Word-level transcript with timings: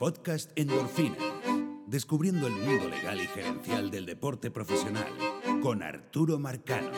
podcast 0.00 0.50
Endorfina, 0.56 1.14
descubriendo 1.86 2.46
el 2.46 2.54
mundo 2.54 2.88
legal 2.88 3.20
y 3.20 3.26
gerencial 3.26 3.90
del 3.90 4.06
deporte 4.06 4.50
profesional, 4.50 5.04
con 5.62 5.82
Arturo 5.82 6.38
Marcano. 6.38 6.88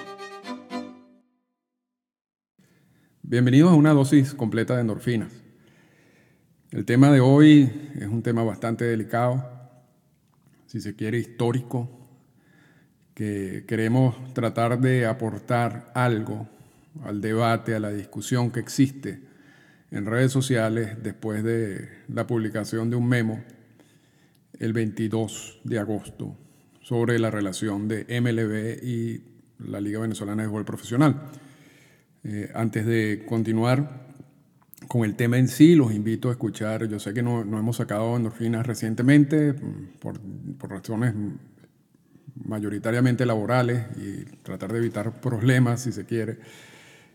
Bienvenidos 3.22 3.72
a 3.72 3.74
una 3.74 3.92
dosis 3.92 4.34
completa 4.34 4.76
de 4.76 4.82
endorfinas. 4.82 5.32
El 6.70 6.84
tema 6.84 7.10
de 7.10 7.18
hoy 7.18 7.90
es 7.96 8.06
un 8.06 8.22
tema 8.22 8.44
bastante 8.44 8.84
delicado, 8.84 9.50
si 10.66 10.80
se 10.80 10.94
quiere 10.94 11.18
histórico, 11.18 11.90
que 13.14 13.64
queremos 13.66 14.14
tratar 14.32 14.80
de 14.80 15.06
aportar 15.06 15.90
algo 15.96 16.48
al 17.02 17.20
debate, 17.20 17.74
a 17.74 17.80
la 17.80 17.90
discusión 17.90 18.52
que 18.52 18.60
existe 18.60 19.31
en 19.92 20.06
redes 20.06 20.32
sociales 20.32 20.96
después 21.02 21.44
de 21.44 21.88
la 22.08 22.26
publicación 22.26 22.90
de 22.90 22.96
un 22.96 23.08
memo 23.08 23.44
el 24.58 24.72
22 24.72 25.60
de 25.64 25.78
agosto 25.78 26.36
sobre 26.80 27.18
la 27.18 27.30
relación 27.30 27.88
de 27.88 28.04
MLB 28.20 28.82
y 28.82 29.22
la 29.68 29.80
Liga 29.80 30.00
Venezolana 30.00 30.42
de 30.42 30.48
Fútbol 30.48 30.64
Profesional. 30.64 31.22
Eh, 32.24 32.50
antes 32.54 32.86
de 32.86 33.24
continuar 33.26 34.08
con 34.88 35.04
el 35.04 35.14
tema 35.14 35.38
en 35.38 35.48
sí, 35.48 35.74
los 35.74 35.92
invito 35.92 36.28
a 36.28 36.32
escuchar, 36.32 36.88
yo 36.88 36.98
sé 36.98 37.12
que 37.12 37.22
no, 37.22 37.42
hemos 37.42 37.76
sacado 37.76 38.16
endorfinas 38.16 38.66
recientemente 38.66 39.52
mm, 39.52 39.98
por, 40.00 40.18
por 40.58 40.70
razones 40.70 41.14
mayoritariamente 42.44 43.26
laborales 43.26 43.84
y 43.98 44.24
tratar 44.42 44.72
de 44.72 44.78
evitar 44.78 45.20
problemas, 45.20 45.82
si 45.82 45.92
se 45.92 46.06
quiere. 46.06 46.38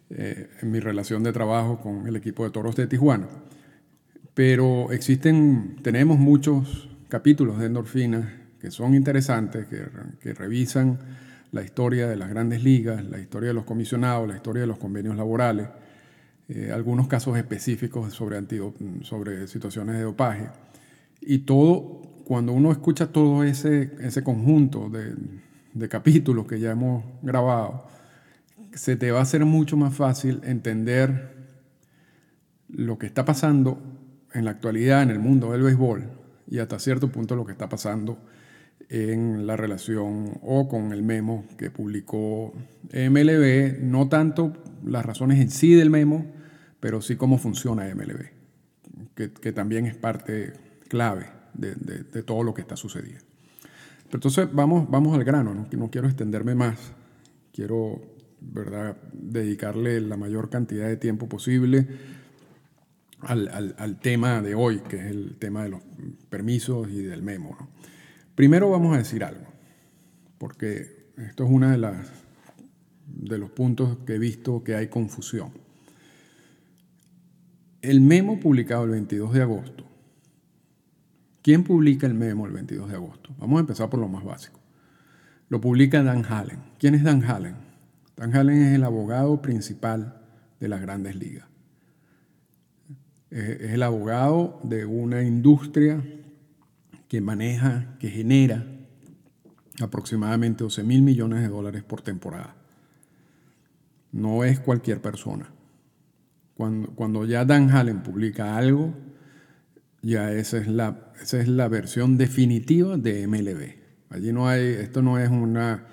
Eh, 0.09 0.47
en 0.61 0.71
mi 0.71 0.79
relación 0.79 1.21
de 1.21 1.33
trabajo 1.33 1.81
con 1.81 2.07
el 2.07 2.15
equipo 2.15 2.45
de 2.45 2.51
toros 2.51 2.77
de 2.77 2.87
Tijuana. 2.87 3.27
Pero 4.33 4.89
existen, 4.93 5.75
tenemos 5.81 6.17
muchos 6.17 6.89
capítulos 7.09 7.59
de 7.59 7.65
endorfinas 7.65 8.25
que 8.61 8.71
son 8.71 8.93
interesantes, 8.93 9.67
que, 9.67 9.83
que 10.21 10.33
revisan 10.33 10.97
la 11.51 11.61
historia 11.61 12.07
de 12.07 12.15
las 12.15 12.29
grandes 12.29 12.63
ligas, 12.63 13.03
la 13.03 13.19
historia 13.19 13.49
de 13.49 13.53
los 13.53 13.65
comisionados, 13.65 14.29
la 14.29 14.37
historia 14.37 14.61
de 14.61 14.67
los 14.67 14.77
convenios 14.77 15.17
laborales, 15.17 15.67
eh, 16.47 16.71
algunos 16.73 17.07
casos 17.07 17.37
específicos 17.37 18.13
sobre, 18.13 18.41
sobre 19.01 19.47
situaciones 19.49 19.97
de 19.97 20.03
dopaje. 20.03 20.47
Y 21.19 21.39
todo, 21.39 22.01
cuando 22.23 22.53
uno 22.53 22.71
escucha 22.71 23.11
todo 23.11 23.43
ese, 23.43 23.91
ese 23.99 24.23
conjunto 24.23 24.89
de, 24.89 25.15
de 25.73 25.89
capítulos 25.89 26.47
que 26.47 26.61
ya 26.61 26.71
hemos 26.71 27.03
grabado, 27.21 27.96
se 28.77 28.95
te 28.95 29.11
va 29.11 29.19
a 29.19 29.23
hacer 29.23 29.43
mucho 29.43 29.75
más 29.75 29.93
fácil 29.95 30.39
entender 30.43 31.35
lo 32.69 32.97
que 32.97 33.07
está 33.07 33.25
pasando 33.25 33.81
en 34.33 34.45
la 34.45 34.51
actualidad 34.51 35.01
en 35.03 35.09
el 35.09 35.19
mundo 35.19 35.51
del 35.51 35.63
béisbol 35.63 36.09
y 36.47 36.59
hasta 36.59 36.79
cierto 36.79 37.11
punto 37.11 37.35
lo 37.35 37.45
que 37.45 37.53
está 37.53 37.67
pasando 37.67 38.19
en 38.89 39.47
la 39.47 39.57
relación 39.57 40.39
o 40.43 40.67
con 40.67 40.93
el 40.93 41.01
memo 41.01 41.45
que 41.57 41.71
publicó 41.71 42.53
MLB, 42.93 43.81
no 43.81 44.07
tanto 44.07 44.53
las 44.85 45.05
razones 45.05 45.39
en 45.39 45.49
sí 45.49 45.73
del 45.73 45.89
memo, 45.89 46.25
pero 46.79 47.01
sí 47.01 47.15
cómo 47.15 47.37
funciona 47.37 47.83
MLB, 47.93 48.27
que, 49.15 49.51
también 49.51 49.87
es 49.87 49.95
parte 49.95 50.53
clave 50.87 51.25
de, 51.53 52.23
todo 52.23 52.43
lo 52.43 52.53
que 52.53 52.61
está 52.61 52.77
sucediendo. 52.77 53.25
entonces 54.13 54.47
vamos, 54.53 54.89
vamos 54.89 55.15
al 55.17 55.23
grano, 55.23 55.53
no, 55.53 55.67
no 55.69 55.89
quiero 55.89 56.07
extenderme 56.07 56.55
más, 56.55 56.93
quiero 57.51 58.16
¿verdad? 58.51 58.97
dedicarle 59.13 60.01
la 60.01 60.17
mayor 60.17 60.49
cantidad 60.49 60.87
de 60.87 60.97
tiempo 60.97 61.27
posible 61.27 61.87
al, 63.21 63.99
tema 64.01 64.41
de 64.41 64.55
hoy, 64.55 64.79
que 64.79 64.97
es 64.97 65.05
el 65.05 65.35
tema 65.39 65.63
de 65.63 65.69
los 65.69 65.81
permisos 66.29 66.89
y 66.89 67.01
del 67.03 67.23
memo. 67.23 67.57
Primero 68.35 68.69
vamos 68.69 68.95
a 68.95 68.99
decir 68.99 69.23
algo, 69.23 69.45
porque 70.37 71.07
esto 71.17 71.43
es 71.43 71.49
uno 71.49 71.69
de, 71.69 71.93
de 73.07 73.37
los 73.37 73.49
puntos 73.49 73.97
que 74.05 74.15
he 74.15 74.19
visto 74.19 74.63
que 74.63 74.75
hay 74.75 74.87
confusión. 74.87 75.51
El 77.81 78.01
memo 78.01 78.39
publicado 78.39 78.83
el 78.83 78.91
22 78.91 79.33
de 79.33 79.41
agosto. 79.41 79.83
¿Quién 81.41 81.63
publica 81.63 82.05
el 82.05 82.13
memo 82.13 82.45
el 82.45 82.51
22 82.51 82.89
de 82.89 82.95
agosto? 82.95 83.33
Vamos 83.39 83.57
a 83.57 83.61
empezar 83.61 83.89
por 83.89 83.99
lo 83.99 84.09
más 84.09 84.23
básico. 84.23 84.59
Lo 85.49 85.61
publica 85.61 86.03
Dan 86.03 86.25
Hallen. 86.25 86.59
¿Quién 86.77 86.93
es 86.93 87.03
Dan 87.03 87.23
Hallen? 87.23 87.66
Dan 88.17 88.35
Hallen 88.35 88.63
es 88.63 88.73
el 88.73 88.83
abogado 88.83 89.41
principal 89.43 90.21
de 90.59 90.67
las 90.67 90.81
grandes 90.81 91.15
ligas. 91.15 91.45
Es 93.29 93.71
el 93.71 93.83
abogado 93.83 94.59
de 94.63 94.85
una 94.85 95.21
industria 95.21 96.03
que 97.07 97.21
maneja, 97.21 97.95
que 97.99 98.09
genera 98.09 98.65
aproximadamente 99.79 100.63
12 100.63 100.83
mil 100.83 101.03
millones 101.03 101.41
de 101.41 101.47
dólares 101.47 101.83
por 101.83 102.01
temporada. 102.01 102.55
No 104.11 104.43
es 104.43 104.59
cualquier 104.59 104.99
persona. 104.99 105.51
Cuando, 106.55 107.25
ya 107.25 107.45
Dan 107.45 107.69
Hallen 107.69 108.01
publica 108.01 108.57
algo, 108.57 108.95
ya 110.01 110.31
esa 110.31 110.57
es, 110.57 110.67
la, 110.67 111.11
esa 111.21 111.39
es 111.39 111.47
la 111.47 111.67
versión 111.67 112.17
definitiva 112.17 112.97
de 112.97 113.27
MLB. 113.27 113.75
Allí 114.09 114.33
no 114.33 114.47
hay, 114.47 114.63
esto 114.69 115.03
no 115.03 115.19
es 115.19 115.29
una 115.29 115.85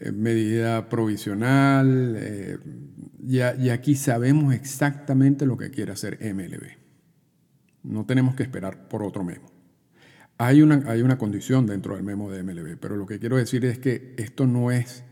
eh, 0.00 0.12
medida 0.12 0.88
provisional, 0.88 2.14
eh, 2.16 2.58
y, 3.26 3.40
aquí 3.40 3.96
sabemos 3.96 4.54
exactamente 4.54 5.44
lo 5.44 5.56
que 5.56 5.70
quiere 5.70 5.90
hacer 5.90 6.18
MLB. 6.22 6.78
No 7.82 8.06
tenemos 8.06 8.36
que 8.36 8.44
esperar 8.44 8.88
por 8.88 9.02
otro 9.02 9.24
memo. 9.24 9.50
Hay 10.38 10.62
una, 10.62 10.84
hay 10.86 11.02
una 11.02 11.18
condición 11.18 11.66
dentro 11.66 11.96
del 11.96 12.04
memo 12.04 12.30
de 12.30 12.44
MLB, 12.44 12.78
pero 12.78 12.94
lo 12.94 13.06
que 13.06 13.18
quiero 13.18 13.36
decir 13.36 13.64
es 13.64 13.80
que 13.80 14.14
esto 14.18 14.46
no 14.46 14.70
es 14.70 15.02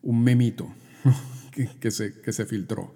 un 0.00 0.22
memito 0.22 0.72
que, 1.80 1.90
se, 1.90 2.20
que 2.20 2.32
se 2.32 2.46
filtró. 2.46 2.94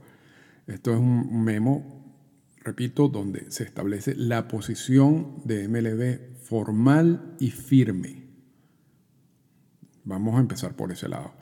Esto 0.68 0.92
es 0.92 0.98
un 0.98 1.42
memo, 1.42 2.14
repito, 2.62 3.08
donde 3.08 3.50
se 3.50 3.64
establece 3.64 4.14
la 4.14 4.46
posición 4.46 5.42
de 5.44 5.66
MLB 5.66 6.38
formal 6.44 7.34
y 7.40 7.50
firme 7.50 8.28
Vamos 10.08 10.36
a 10.36 10.41
empezar 10.41 10.72
por 10.72 10.91
ese 10.91 11.06
lado. 11.06 11.32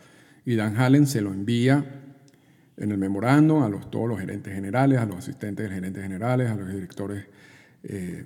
Y 0.44 0.56
Dan 0.56 0.76
Hallen 0.76 1.06
se 1.06 1.20
lo 1.20 1.32
envía 1.32 1.84
en 2.76 2.90
el 2.90 2.98
memorándum 2.98 3.62
a 3.62 3.68
los, 3.68 3.90
todos 3.92 4.08
los 4.08 4.18
gerentes 4.18 4.52
generales, 4.52 4.98
a 4.98 5.06
los 5.06 5.18
asistentes 5.18 5.68
de 5.68 5.74
gerentes 5.74 6.02
generales, 6.02 6.50
a 6.50 6.56
los 6.56 6.68
directores 6.68 7.26
eh, 7.84 8.24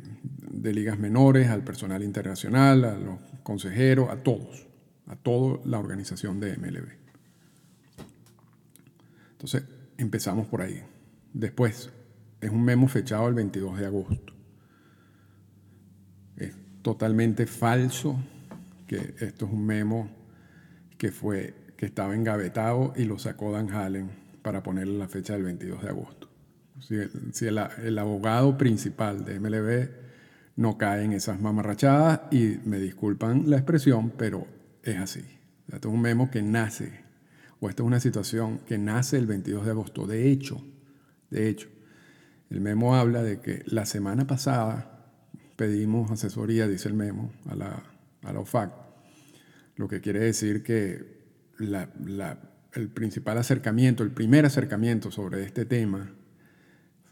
de 0.50 0.72
ligas 0.72 0.98
menores, 0.98 1.48
al 1.48 1.62
personal 1.62 2.02
internacional, 2.02 2.84
a 2.86 2.94
los 2.96 3.18
consejeros, 3.42 4.08
a 4.08 4.22
todos, 4.22 4.66
a 5.08 5.16
toda 5.16 5.60
la 5.66 5.78
organización 5.78 6.40
de 6.40 6.56
MLB. 6.56 6.88
Entonces, 9.32 9.64
empezamos 9.98 10.46
por 10.46 10.62
ahí. 10.62 10.82
Después, 11.34 11.90
es 12.40 12.50
un 12.50 12.64
memo 12.64 12.88
fechado 12.88 13.28
el 13.28 13.34
22 13.34 13.78
de 13.78 13.86
agosto. 13.86 14.32
Es 16.36 16.54
totalmente 16.80 17.46
falso 17.46 18.18
que 18.86 19.14
esto 19.20 19.44
es 19.44 19.52
un 19.52 19.66
memo 19.66 20.19
que, 21.00 21.10
fue, 21.12 21.54
que 21.78 21.86
estaba 21.86 22.14
engavetado 22.14 22.92
y 22.94 23.04
lo 23.04 23.18
sacó 23.18 23.50
Dan 23.52 23.70
Hallen 23.70 24.10
para 24.42 24.62
ponerle 24.62 24.98
la 24.98 25.08
fecha 25.08 25.32
del 25.32 25.44
22 25.44 25.82
de 25.82 25.88
agosto. 25.88 26.28
Si, 27.32 27.46
el, 27.46 27.98
abogado 27.98 28.58
principal 28.58 29.24
de 29.24 29.40
MLB 29.40 29.88
no 30.56 30.76
cae 30.76 31.04
en 31.04 31.12
esas 31.12 31.40
mamarrachadas 31.40 32.20
y 32.30 32.58
me 32.66 32.78
disculpan 32.78 33.48
la 33.48 33.56
expresión, 33.56 34.10
pero 34.10 34.46
es 34.82 34.98
así. 34.98 35.24
Esto 35.72 35.88
es 35.88 35.94
un 35.94 36.02
memo 36.02 36.30
que 36.30 36.42
nace, 36.42 37.00
o 37.60 37.70
esta 37.70 37.82
es 37.82 37.86
una 37.86 38.00
situación 38.00 38.58
que 38.66 38.76
nace 38.76 39.16
el 39.16 39.26
22 39.26 39.64
de 39.64 39.70
agosto. 39.70 40.06
De 40.06 40.30
hecho, 40.30 40.62
de 41.30 41.48
hecho, 41.48 41.70
el 42.50 42.60
memo 42.60 42.94
habla 42.94 43.22
de 43.22 43.40
que 43.40 43.62
la 43.64 43.86
semana 43.86 44.26
pasada 44.26 45.06
pedimos 45.56 46.10
asesoría, 46.10 46.68
dice 46.68 46.88
el 46.88 46.94
memo, 46.94 47.32
a 47.48 47.54
la, 47.54 47.82
a 48.22 48.32
la 48.34 48.40
OFAC, 48.40 48.89
lo 49.76 49.88
que 49.88 50.00
quiere 50.00 50.20
decir 50.20 50.62
que 50.62 51.20
el 51.58 52.88
principal 52.88 53.38
acercamiento, 53.38 54.02
el 54.02 54.10
primer 54.10 54.46
acercamiento 54.46 55.10
sobre 55.10 55.42
este 55.44 55.64
tema 55.64 56.12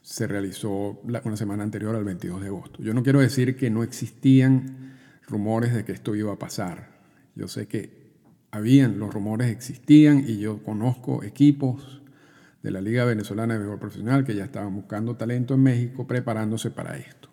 se 0.03 0.27
realizó 0.27 1.01
una 1.03 1.37
semana 1.37 1.63
anterior 1.65 1.95
al 1.95 2.05
22 2.05 2.41
de 2.41 2.47
agosto. 2.47 2.83
Yo 2.83 2.95
no 2.95 3.03
quiero 3.03 3.21
decir 3.21 3.57
que 3.57 3.69
no 3.69 3.83
existían 3.83 4.97
rumores 5.27 5.75
de 5.75 5.85
que 5.85 5.93
esto 5.93 6.15
iba 6.15 6.33
a 6.33 6.39
pasar. 6.39 6.99
Yo 7.35 7.47
sé 7.47 7.67
que 7.67 8.13
habían, 8.51 8.99
los 8.99 9.13
rumores 9.13 9.49
existían 9.51 10.25
y 10.27 10.39
yo 10.39 10.63
conozco 10.63 11.23
equipos 11.23 12.03
de 12.63 12.71
la 12.71 12.81
Liga 12.81 13.05
Venezolana 13.05 13.55
de 13.55 13.61
Béisbol 13.61 13.79
Profesional 13.79 14.25
que 14.25 14.35
ya 14.35 14.45
estaban 14.45 14.75
buscando 14.75 15.17
talento 15.17 15.55
en 15.55 15.63
México 15.63 16.07
preparándose 16.07 16.71
para 16.71 16.97
esto. 16.97 17.29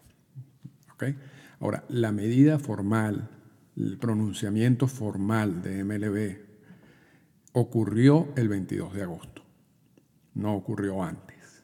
Ahora, 1.60 1.83
la 1.89 2.12
medida 2.12 2.60
formal 2.60 3.30
el 3.77 3.98
pronunciamiento 3.98 4.88
formal 4.88 5.62
de 5.62 5.83
MLB 5.83 6.38
ocurrió 7.54 8.30
el 8.36 8.48
22 8.48 8.94
de 8.94 9.04
agosto, 9.04 9.44
no 10.33 10.56
ocurrió 10.56 11.04
antes. 11.04 11.63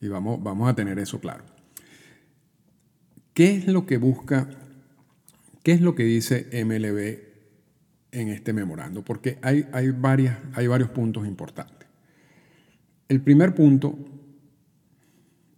Y 0.00 0.08
vamos, 0.08 0.42
vamos 0.42 0.68
a 0.68 0.74
tener 0.74 0.98
eso 0.98 1.20
claro. 1.20 1.44
¿Qué 3.32 3.56
es 3.56 3.66
lo 3.66 3.86
que 3.86 3.96
busca, 3.96 4.48
qué 5.62 5.72
es 5.72 5.80
lo 5.80 5.94
que 5.94 6.04
dice 6.04 6.48
MLB 6.64 7.18
en 8.12 8.28
este 8.28 8.52
memorando? 8.52 9.02
Porque 9.02 9.38
hay, 9.42 9.66
hay, 9.72 9.90
varias, 9.90 10.38
hay 10.52 10.66
varios 10.66 10.90
puntos 10.90 11.26
importantes. 11.26 11.88
El 13.08 13.20
primer 13.22 13.54
punto, 13.54 13.98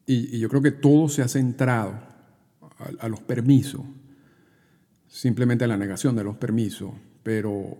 y, 0.06 0.38
yo 0.38 0.48
creo 0.48 0.62
que 0.62 0.72
todo 0.72 1.08
se 1.08 1.22
ha 1.22 1.28
centrado 1.28 2.00
a, 2.60 3.04
a 3.04 3.08
los 3.08 3.20
permisos, 3.20 3.82
simplemente 5.16 5.66
la 5.66 5.78
negación 5.78 6.14
de 6.14 6.22
los 6.22 6.36
permisos, 6.36 6.92
pero 7.22 7.78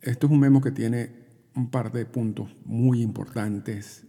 esto 0.00 0.26
es 0.26 0.32
un 0.32 0.40
memo 0.40 0.60
que 0.60 0.72
tiene 0.72 1.08
un 1.54 1.70
par 1.70 1.92
de 1.92 2.04
puntos 2.04 2.50
muy 2.64 3.00
importantes 3.00 4.02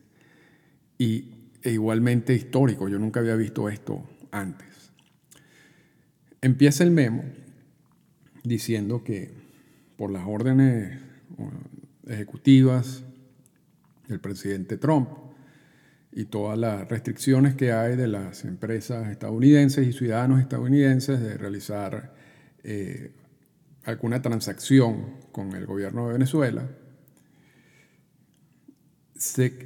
y, 0.98 1.52
e 1.62 1.74
igualmente 1.74 2.34
históricos. 2.34 2.90
Yo 2.90 2.98
nunca 2.98 3.20
había 3.20 3.36
visto 3.36 3.70
esto 3.70 4.04
antes. 4.32 4.92
Empieza 6.42 6.84
el 6.84 6.90
memo 6.90 7.24
diciendo 8.44 9.04
que 9.04 9.32
por 9.96 10.10
las 10.10 10.26
órdenes 10.26 11.00
ejecutivas 12.08 13.04
del 14.08 14.20
presidente 14.20 14.78
Trump 14.78 15.10
y 16.12 16.26
todas 16.26 16.58
las 16.58 16.90
restricciones 16.90 17.54
que 17.54 17.74
hay 17.74 17.96
de 17.96 18.08
las 18.08 18.44
empresas 18.44 19.10
estadounidenses 19.10 19.88
y 19.88 19.94
ciudadanos 19.94 20.42
estadounidenses 20.42 21.20
de 21.20 21.38
realizar 21.38 22.25
eh, 22.68 23.12
alguna 23.84 24.24
transacción 24.24 25.18
con 25.32 25.54
el 25.54 25.68
gobierno 25.68 26.08
de 26.08 26.14
Venezuela, 26.14 26.68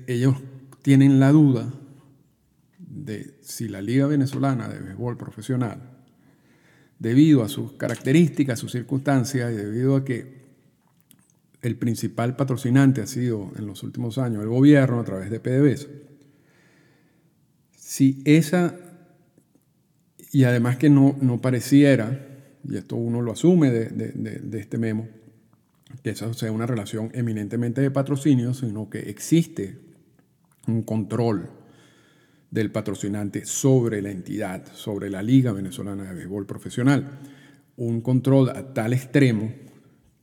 ellos 0.07 0.36
tienen 0.81 1.19
la 1.19 1.31
duda 1.31 1.74
de 2.78 3.38
si 3.42 3.69
la 3.69 3.81
Liga 3.81 4.06
Venezolana 4.06 4.68
de 4.68 4.80
Béisbol 4.80 5.18
Profesional, 5.18 5.80
debido 7.00 7.42
a 7.44 7.48
sus 7.48 7.74
características, 7.74 8.60
sus 8.60 8.74
circunstancias 8.74 9.54
y 9.54 9.56
debido 9.56 9.96
a 9.96 10.04
que 10.04 10.40
el 11.62 11.78
principal 11.78 12.36
patrocinante 12.36 13.01
ha 13.01 13.07
sido 13.07 13.54
en 13.57 13.66
los 13.66 13.84
últimos 13.84 14.18
años 14.18 14.44
el 14.44 14.50
gobierno 14.50 15.00
a 15.00 15.06
través 15.06 15.30
de 15.30 15.40
PDVSA, 15.40 15.88
si 17.78 18.22
esa, 18.25 18.75
y 20.31 20.44
además 20.44 20.75
que 20.78 20.90
no, 20.90 21.18
no 21.22 21.42
pareciera, 21.42 22.28
y 22.67 22.77
esto 22.77 22.95
uno 22.95 23.21
lo 23.21 23.31
asume 23.31 23.71
de, 23.71 23.89
de 23.89 24.59
este 24.59 24.77
memo, 24.77 25.07
que 26.03 26.11
esa 26.11 26.33
sea 26.33 26.51
una 26.51 26.65
relación 26.65 27.11
eminentemente 27.13 27.81
de 27.81 27.91
patrocinio, 27.91 28.53
sino 28.53 28.89
que 28.89 29.00
existe 29.09 29.77
un 30.67 30.83
control 30.83 31.50
del 32.51 32.71
patrocinante 32.71 33.45
sobre 33.45 34.01
la 34.01 34.11
entidad, 34.11 34.65
sobre 34.73 35.09
la 35.09 35.21
Liga 35.21 35.51
Venezolana 35.51 36.03
de 36.03 36.13
Béisbol 36.13 36.45
Profesional. 36.45 37.19
Un 37.77 38.01
control 38.01 38.50
a 38.50 38.73
tal 38.73 38.94
extremo 38.94 39.51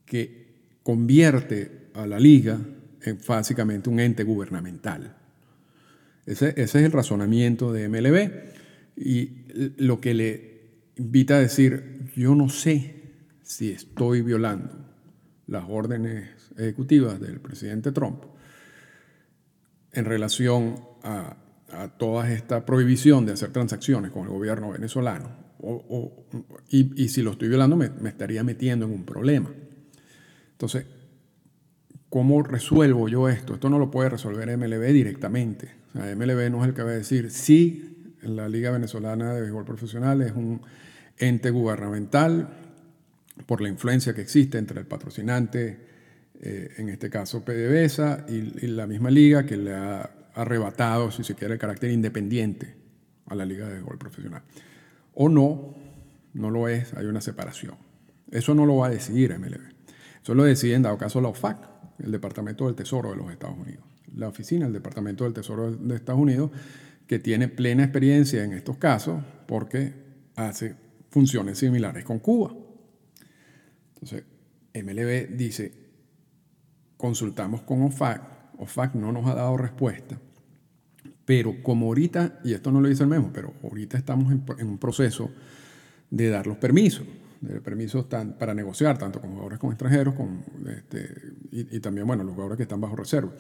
que 0.05 0.47
convierte 0.83 1.89
a 1.95 2.07
la 2.07 2.19
liga 2.19 2.59
en 3.03 3.19
básicamente 3.27 3.89
un 3.89 4.01
ente 4.01 4.25
gubernamental. 4.25 5.17
Ese, 6.27 6.51
ese, 6.51 6.63
es 6.63 6.75
el 6.75 6.93
razonamiento 6.93 7.73
de 7.73 7.89
MLB 7.89 8.31
y 8.97 9.31
lo 9.77 10.01
que 10.01 10.15
le 10.15 10.56
invita 10.97 11.37
a 11.37 11.41
decir, 11.41 12.11
yo 12.17 12.35
no 12.35 12.49
sé 12.49 12.97
si 13.43 13.71
estoy 13.71 14.23
violando 14.23 14.71
las 15.47 15.65
órdenes 15.69 16.31
ejecutivas 16.57 17.21
del 17.21 17.41
presidente 17.41 17.93
Trump 17.93 18.25
en 19.93 20.05
relación 20.05 20.81
a, 21.03 21.37
toda 21.99 22.33
esta 22.33 22.65
prohibición 22.65 23.27
de 23.27 23.33
hacer 23.33 23.51
transacciones 23.51 24.11
con 24.11 24.23
el 24.23 24.29
gobierno 24.31 24.71
venezolano. 24.71 25.29
y, 26.69 27.09
si 27.09 27.23
lo 27.23 27.33
estoy 27.33 27.49
violando, 27.49 27.77
me, 27.77 27.91
estaría 28.09 28.43
metiendo 28.45 28.87
en 28.87 28.93
un 28.93 29.05
problema. 29.05 29.51
Entonces, 30.53 30.87
¿cómo 32.09 32.43
resuelvo 32.43 33.09
yo 33.09 33.29
esto? 33.29 33.55
Esto 33.55 33.69
no 33.69 33.79
lo 33.79 33.91
puede 33.91 34.09
resolver 34.11 34.57
MLB 34.57 34.93
directamente. 34.93 35.73
O 35.91 35.99
sea, 35.99 36.17
MLB 36.17 36.51
no 36.51 36.63
es 36.63 36.69
el 36.69 36.75
que 36.75 36.83
va 36.83 36.91
a 36.91 36.95
decir, 36.95 37.31
sí, 37.31 38.15
la 38.23 38.49
Liga 38.49 38.71
Venezolana 38.71 39.35
de 39.35 39.43
Béisbol 39.43 39.65
Profesional 39.65 40.23
es 40.23 40.33
un 40.33 40.63
ente 41.19 41.51
gubernamental 41.51 42.49
por 43.47 43.61
la 43.61 43.69
influencia 43.69 44.15
que 44.15 44.23
existe 44.23 44.59
entre 44.59 44.81
el 44.81 44.87
patrocinante 44.87 45.87
eh, 46.41 46.75
en 46.77 46.91
este 46.91 47.09
caso 47.09 47.45
PDVSA, 47.45 48.27
y, 48.29 48.67
la 48.67 48.87
misma 48.87 49.11
liga 49.11 49.47
que 49.47 49.57
le 49.57 49.75
ha 49.75 50.11
arrebatado, 50.35 51.11
si 51.11 51.25
se 51.25 51.35
quiere, 51.35 51.55
el 51.55 51.61
carácter 51.61 51.91
independiente 51.91 52.75
a 53.27 53.35
la 53.35 53.47
liga 53.47 53.69
de 53.69 53.81
gol 53.81 53.97
profesional. 53.97 54.43
O 55.15 55.31
no, 55.31 55.75
no 56.35 56.51
lo 56.51 56.69
es, 56.69 56.93
hay 56.95 57.07
una 57.07 57.23
separación. 57.23 57.77
Eso 58.31 58.55
no 58.55 58.67
lo 58.67 58.77
va 58.77 58.89
a 58.89 58.91
decidir 58.91 59.39
MLB. 59.39 59.73
Eso 60.23 60.35
lo 60.35 60.45
decide 60.45 60.75
en 60.75 60.83
dado 60.83 60.99
caso 60.99 61.21
la 61.23 61.29
OFAC, 61.29 61.59
el 62.01 62.13
Departamento 62.13 62.67
del 62.67 62.75
Tesoro 62.75 63.11
de 63.11 63.17
los 63.17 63.31
Estados 63.31 63.57
Unidos. 63.57 63.85
La 64.15 64.29
oficina 64.29 64.67
del 64.67 64.75
Departamento 64.75 65.25
del 65.25 65.33
Tesoro 65.33 65.71
de 65.71 65.95
Estados 65.95 66.21
Unidos, 66.21 66.51
que 67.07 67.19
tiene 67.19 67.49
plena 67.49 67.85
experiencia 67.85 68.45
en 68.45 68.53
estos 68.53 68.77
casos 68.77 69.23
porque 69.47 69.95
hace 70.35 70.75
funciones 71.11 71.59
similares 71.59 72.05
con 72.05 72.19
Cuba. 72.19 72.55
Entonces, 73.95 74.25
MLB 74.75 75.37
dice, 75.37 75.73
consultamos 76.97 77.63
con 77.63 77.83
OFAC, 77.83 78.23
OFAC 78.59 78.95
no 78.95 79.13
nos 79.13 79.27
ha 79.27 79.35
dado 79.35 79.57
respuesta, 79.57 80.19
pero 81.25 81.63
como 81.63 81.87
ahorita, 81.87 82.41
y 82.45 82.53
esto 82.53 82.71
no 82.71 82.81
lo 82.81 82.89
dice 82.89 83.03
el 83.03 83.09
memo, 83.09 83.31
pero 83.33 83.55
ahorita 83.63 83.99
estamos 83.99 84.33
en, 84.33 84.67
un 84.67 84.79
proceso 84.79 85.31
de 86.11 86.29
dar 86.29 86.47
los 86.47 86.59
permisos, 86.59 87.07
de 87.41 87.61
permisos 87.61 88.07
para 88.07 88.55
negociar 88.55 88.99
tanto 88.99 89.21
con 89.21 89.31
jugadores 89.31 89.59
como 89.59 89.73
extranjeros 89.73 90.15
con, 90.15 90.43
este, 90.69 91.09
y, 91.51 91.81
también, 91.81 92.07
bueno, 92.07 92.23
los 92.25 92.35
jugadores 92.35 92.57
que 92.57 92.63
están 92.63 92.81
bajo 92.81 92.97
reserva. 92.97 93.33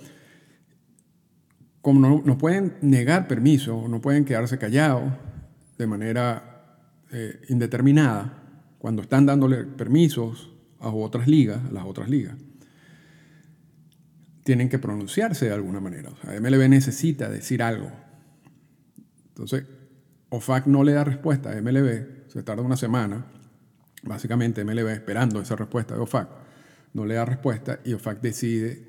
Como 1.80 2.00
no, 2.00 2.22
no 2.24 2.36
pueden 2.36 2.74
negar 2.80 3.28
permisos, 3.28 3.88
no 3.88 4.00
pueden 4.00 4.24
quedarse 4.24 4.58
callados 4.58 5.12
de 5.78 5.86
manera 5.86 6.56
eh, 7.18 7.40
indeterminada 7.48 8.42
cuando 8.76 9.00
están 9.00 9.24
dándole 9.24 9.64
permisos 9.64 10.52
a 10.80 10.90
otras 10.90 11.26
ligas, 11.26 11.64
a 11.64 11.72
las 11.72 11.86
otras 11.86 12.10
ligas 12.10 12.36
tienen 14.46 14.68
que 14.68 14.78
pronunciarse 14.78 15.46
de 15.46 15.52
alguna 15.52 15.80
manera. 15.80 16.10
O 16.10 16.16
sea, 16.18 16.40
MLB 16.40 16.68
necesita 16.68 17.28
decir 17.28 17.64
algo. 17.64 17.90
Entonces, 19.30 19.64
OFAC 20.28 20.66
no 20.66 20.84
le 20.84 20.92
da 20.92 21.02
respuesta 21.02 21.50
a 21.50 21.60
MLB, 21.60 22.28
se 22.28 22.44
tarda 22.44 22.62
una 22.62 22.76
semana, 22.76 23.26
básicamente 24.04 24.64
MLB 24.64 24.87
esperando 24.90 25.40
esa 25.40 25.56
respuesta 25.56 25.94
de 25.94 26.00
OFAC, 26.00 26.28
no 26.94 27.04
le 27.04 27.14
da 27.14 27.25
respuesta 27.25 27.80
y 27.85 27.94
OFAC 27.94 28.20
decide, 28.20 28.87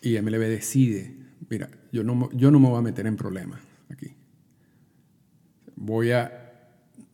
y 0.00 0.16
MLB 0.20 0.42
decide, 0.42 1.16
mira, 1.50 1.68
yo 1.90 2.04
no, 2.04 2.30
yo 2.30 2.52
no 2.52 2.60
me 2.60 2.68
voy 2.68 2.78
a 2.78 2.82
meter 2.82 3.08
en 3.08 3.16
problemas 3.16 3.60
aquí. 3.90 4.14
Voy 5.74 6.12
a 6.12 6.43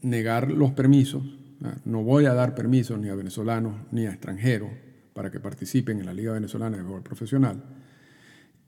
negar 0.02 0.50
los 0.50 0.72
permisos, 0.72 1.22
no 1.84 2.02
voy 2.02 2.24
a 2.26 2.34
dar 2.34 2.54
permisos 2.54 2.98
ni 2.98 3.08
a 3.08 3.14
venezolanos 3.14 3.74
ni 3.92 4.06
a 4.06 4.10
extranjeros 4.10 4.70
para 5.12 5.30
que 5.30 5.40
participen 5.40 6.00
en 6.00 6.06
la 6.06 6.14
Liga 6.14 6.32
Venezolana 6.32 6.76
de 6.76 6.82
Béisbol 6.82 7.02
Profesional. 7.02 7.62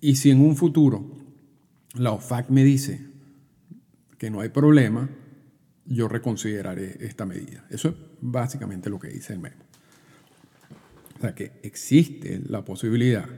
Y 0.00 0.16
si 0.16 0.30
en 0.30 0.40
un 0.40 0.56
futuro 0.56 1.18
la 1.94 2.12
OFAC 2.12 2.50
me 2.50 2.64
dice 2.64 3.00
que 4.18 4.30
no 4.30 4.40
hay 4.40 4.50
problema, 4.50 5.08
yo 5.86 6.08
reconsideraré 6.08 6.96
esta 7.00 7.24
medida. 7.26 7.64
Eso 7.70 7.88
es 7.88 7.94
básicamente 8.20 8.90
lo 8.90 8.98
que 8.98 9.08
dice 9.08 9.32
el 9.32 9.40
memo. 9.40 9.62
O 11.18 11.20
sea 11.20 11.34
que 11.34 11.52
existe 11.62 12.40
la 12.46 12.64
posibilidad 12.64 13.28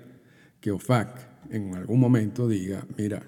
que 0.60 0.70
OFAC 0.70 1.50
en 1.50 1.74
algún 1.74 2.00
momento 2.00 2.48
diga, 2.48 2.86
mira, 2.96 3.22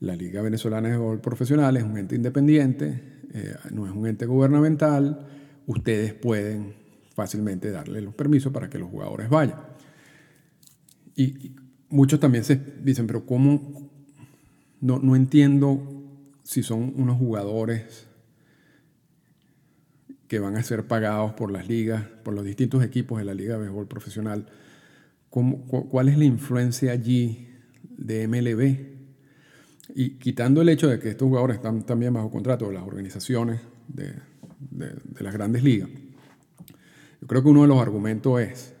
la 0.00 0.14
Liga 0.14 0.42
Venezolana 0.42 0.88
de 0.88 0.96
Béisbol 0.96 1.20
Profesional 1.20 1.76
es 1.76 1.82
un 1.82 1.98
ente 1.98 2.14
independiente, 2.14 3.17
eh, 3.34 3.54
no 3.70 3.86
es 3.86 3.92
un 3.92 4.06
ente 4.06 4.26
gubernamental, 4.26 5.26
ustedes 5.66 6.14
pueden 6.14 6.74
fácilmente 7.14 7.70
darle 7.70 8.00
los 8.00 8.14
permisos 8.14 8.52
para 8.52 8.70
que 8.70 8.78
los 8.78 8.90
jugadores 8.90 9.28
vayan. 9.28 9.58
Y 11.16 11.52
muchos 11.88 12.20
también 12.20 12.44
se 12.44 12.56
dicen, 12.56 13.06
pero 13.06 13.26
¿cómo? 13.26 13.90
No, 14.80 14.98
no 15.00 15.16
entiendo 15.16 15.98
si 16.44 16.62
son 16.62 16.92
unos 16.96 17.18
jugadores 17.18 18.06
que 20.28 20.38
van 20.38 20.56
a 20.56 20.62
ser 20.62 20.86
pagados 20.86 21.32
por 21.32 21.50
las 21.50 21.68
ligas, 21.68 22.04
por 22.22 22.34
los 22.34 22.44
distintos 22.44 22.84
equipos 22.84 23.18
de 23.18 23.24
la 23.24 23.34
Liga 23.34 23.54
de 23.54 23.62
Béisbol 23.62 23.88
Profesional. 23.88 24.46
¿Cómo, 25.30 25.66
¿Cuál 25.66 26.08
es 26.08 26.18
la 26.18 26.24
influencia 26.24 26.92
allí 26.92 27.48
de 27.82 28.28
MLB? 28.28 28.97
Y 29.94 30.18
quitando 30.18 30.62
el 30.62 30.68
hecho 30.68 30.88
de 30.88 30.98
que 30.98 31.10
estos 31.10 31.28
jugadores 31.28 31.56
están 31.56 31.82
también 31.82 32.12
bajo 32.12 32.30
contrato 32.30 32.68
de 32.68 32.74
las 32.74 32.82
organizaciones 32.82 33.60
de, 33.88 34.12
de, 34.70 34.92
las 35.20 35.32
grandes 35.32 35.62
ligas, 35.62 35.88
yo 37.20 37.26
creo 37.26 37.42
que 37.42 37.48
uno 37.48 37.62
de 37.62 37.68
los 37.68 37.80
argumentos 37.80 38.40
es 38.40 38.74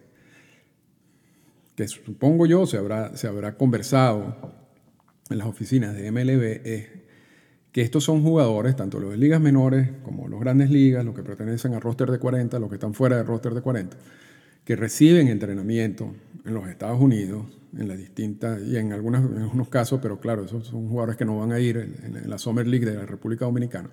que 1.74 1.88
supongo 1.88 2.46
yo 2.46 2.66
se 2.66 2.76
habrá, 2.76 3.16
se 3.16 3.28
habrá 3.28 3.56
conversado 3.56 4.36
en 5.30 5.38
las 5.38 5.46
oficinas 5.46 5.94
de 5.94 6.10
MLB 6.10 6.66
es 6.66 6.88
que 7.72 7.82
estos 7.82 8.04
son 8.04 8.22
jugadores, 8.22 8.76
tanto 8.76 8.98
los 8.98 9.10
de 9.10 9.18
ligas 9.18 9.40
menores 9.40 9.90
como 10.02 10.26
los 10.26 10.40
grandes 10.40 10.70
ligas, 10.70 11.04
los 11.04 11.14
que 11.14 11.22
pertenecen 11.22 11.74
al 11.74 11.80
roster 11.80 12.10
de 12.10 12.18
40, 12.18 12.58
los 12.58 12.68
que 12.68 12.76
están 12.76 12.94
fuera 12.94 13.16
del 13.16 13.26
roster 13.26 13.54
de 13.54 13.60
40, 13.60 13.96
que 14.64 14.76
reciben 14.76 15.28
entrenamiento 15.28 16.14
en 16.44 16.54
los 16.54 16.68
Estados 16.68 17.00
Unidos, 17.00 17.46
en 17.76 17.88
las 17.88 17.98
distintas, 17.98 18.60
y 18.62 18.76
en, 18.76 18.92
algunas, 18.92 19.24
en 19.24 19.42
algunos 19.42 19.68
casos, 19.68 20.00
pero 20.02 20.18
claro, 20.18 20.44
esos 20.44 20.66
son 20.66 20.88
jugadores 20.88 21.16
que 21.16 21.24
no 21.24 21.38
van 21.38 21.52
a 21.52 21.60
ir 21.60 21.76
en, 21.76 22.28
la 22.28 22.38
Summer 22.38 22.66
League 22.66 22.86
de 22.86 22.94
la 22.94 23.06
República 23.06 23.44
Dominicana, 23.44 23.90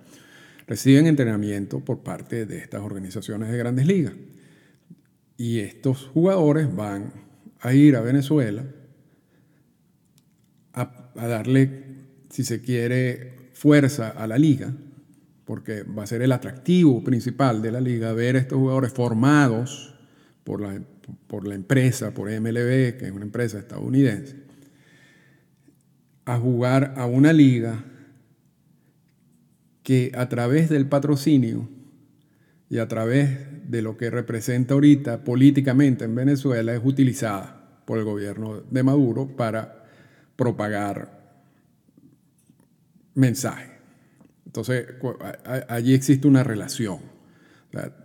reciben 0.67 1.07
entrenamiento 1.07 1.79
por 1.79 1.99
parte 1.99 2.45
de 2.45 2.57
estas 2.57 2.81
organizaciones 2.81 3.51
de 3.51 3.57
grandes 3.57 3.85
ligas. 3.85 4.13
Y 5.37 5.59
estos 5.59 6.09
jugadores 6.13 6.73
van 6.73 7.11
a 7.59 7.73
ir 7.73 7.95
a 7.95 8.01
Venezuela 8.01 8.63
a, 10.73 11.11
a 11.15 11.27
darle, 11.27 11.83
si 12.29 12.43
se 12.43 12.61
quiere, 12.61 13.49
fuerza 13.53 14.09
a 14.09 14.27
la 14.27 14.37
liga, 14.37 14.73
porque 15.45 15.83
va 15.83 16.03
a 16.03 16.07
ser 16.07 16.21
el 16.21 16.31
atractivo 16.31 17.03
principal 17.03 17.61
de 17.61 17.71
la 17.71 17.81
liga 17.81 18.13
ver 18.13 18.35
a 18.35 18.39
estos 18.39 18.57
jugadores 18.57 18.91
formados 18.91 19.94
por 20.45 20.61
la, 20.61 20.79
por 21.27 21.45
la 21.45 21.55
empresa, 21.55 22.13
por 22.13 22.29
MLB, 22.29 22.97
que 22.97 23.05
es 23.07 23.11
una 23.11 23.25
empresa 23.25 23.59
estadounidense, 23.59 24.37
a 26.23 26.37
jugar 26.37 26.93
a 26.95 27.05
una 27.07 27.33
liga 27.33 27.83
que 29.83 30.11
a 30.15 30.29
través 30.29 30.69
del 30.69 30.87
patrocinio 30.87 31.67
y 32.69 32.77
a 32.77 32.87
través 32.87 33.69
de 33.69 33.81
lo 33.81 33.97
que 33.97 34.09
representa 34.09 34.75
ahorita 34.75 35.23
políticamente 35.23 36.05
en 36.05 36.15
Venezuela 36.15 36.73
es 36.73 36.81
utilizada 36.83 37.81
por 37.85 37.97
el 37.97 38.05
gobierno 38.05 38.61
de 38.61 38.83
Maduro 38.83 39.27
para 39.35 39.83
propagar 40.35 41.39
mensajes. 43.15 43.71
Entonces, 44.45 44.85
allí 45.67 45.93
existe 45.93 46.27
una 46.27 46.43
relación. 46.43 47.14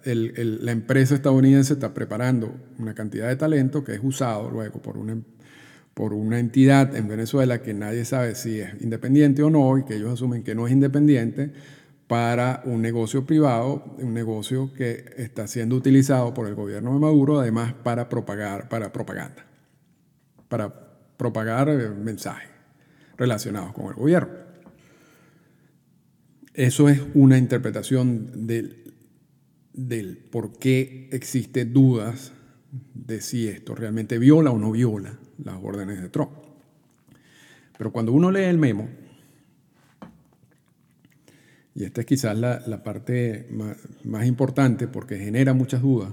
La 0.05 0.73
empresa 0.73 1.15
estadounidense 1.15 1.75
está 1.75 1.95
preparando 1.95 2.53
una 2.79 2.95
cantidad 2.95 3.29
de 3.29 3.37
talento 3.37 3.85
que 3.85 3.95
es 3.95 4.01
usado 4.03 4.51
luego 4.51 4.83
por 4.83 4.99
una, 4.99 5.17
por 5.95 6.13
una 6.13 6.41
entidad 6.41 6.97
en 6.97 7.07
Venezuela 7.07 7.63
que 7.63 7.73
nadie 7.73 8.05
sabe 8.05 8.35
si 8.35 8.61
es 8.61 8.71
independiente 8.81 9.43
o 9.45 9.51
no 9.51 9.79
y 9.79 9.85
que 9.85 9.95
ellos 9.95 10.13
asumen 10.13 10.43
que 10.43 10.57
no 10.57 10.67
es 10.67 10.73
independiente 10.73 11.53
para 12.09 12.63
un 12.65 12.83
negocio 12.83 13.25
privado, 13.25 13.85
un 13.99 14.13
negocio 14.13 14.73
que 14.75 15.05
está 15.17 15.47
siendo 15.47 15.77
utilizado 15.77 16.35
por 16.35 16.49
el 16.49 16.57
gobierno 16.57 16.93
de 16.93 16.99
Maduro 16.99 17.39
además 17.39 17.73
para 17.73 18.09
propagar, 18.09 18.69
para 18.69 18.93
propaganda, 18.93 19.47
para 20.49 20.75
propagar 21.17 21.69
eh, 21.69 21.91
mensajes 21.91 22.51
relacionados 23.17 23.73
con 23.73 23.87
el 23.87 23.95
gobierno. 23.95 24.51
Eso 26.55 26.89
es 26.89 27.01
una 27.15 27.39
interpretación 27.39 28.49
del, 28.49 28.80
del 29.89 30.17
por 30.17 30.59
qué 30.59 31.09
existen 31.13 31.73
dudas 31.73 32.33
de 32.95 33.21
si 33.21 33.49
esto 33.49 33.75
realmente 33.75 34.19
viola 34.19 34.51
o 34.51 34.59
no 34.59 34.73
viola 34.73 35.19
las 35.43 35.57
órdenes 35.63 36.01
de 36.01 36.09
Trump. 36.09 36.31
Pero 37.77 37.93
cuando 37.93 38.13
uno 38.13 38.31
lee 38.31 38.45
el 38.45 38.59
memo, 38.59 38.89
y 41.75 41.85
esta 41.85 42.03
es 42.03 42.07
quizás 42.07 42.37
la, 42.37 42.61
la 42.67 42.83
parte 42.83 43.49
más, 43.51 43.77
más 44.05 44.27
importante 44.27 44.87
porque 44.87 45.19
genera 45.19 45.55
muchas 45.55 45.81
dudas, 45.81 46.13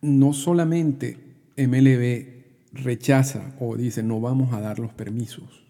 no 0.00 0.32
solamente 0.32 1.18
MLB 1.56 2.38
rechaza 2.72 3.56
o 3.58 3.76
dice 3.76 4.02
no 4.02 4.20
vamos 4.20 4.52
a 4.52 4.60
dar 4.60 4.78
los 4.78 4.92
permisos 4.92 5.64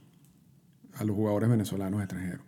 a 0.95 1.05
los 1.05 1.17
jugadores 1.17 1.49
venezolanos 1.49 2.01
extranjeros, 2.01 2.45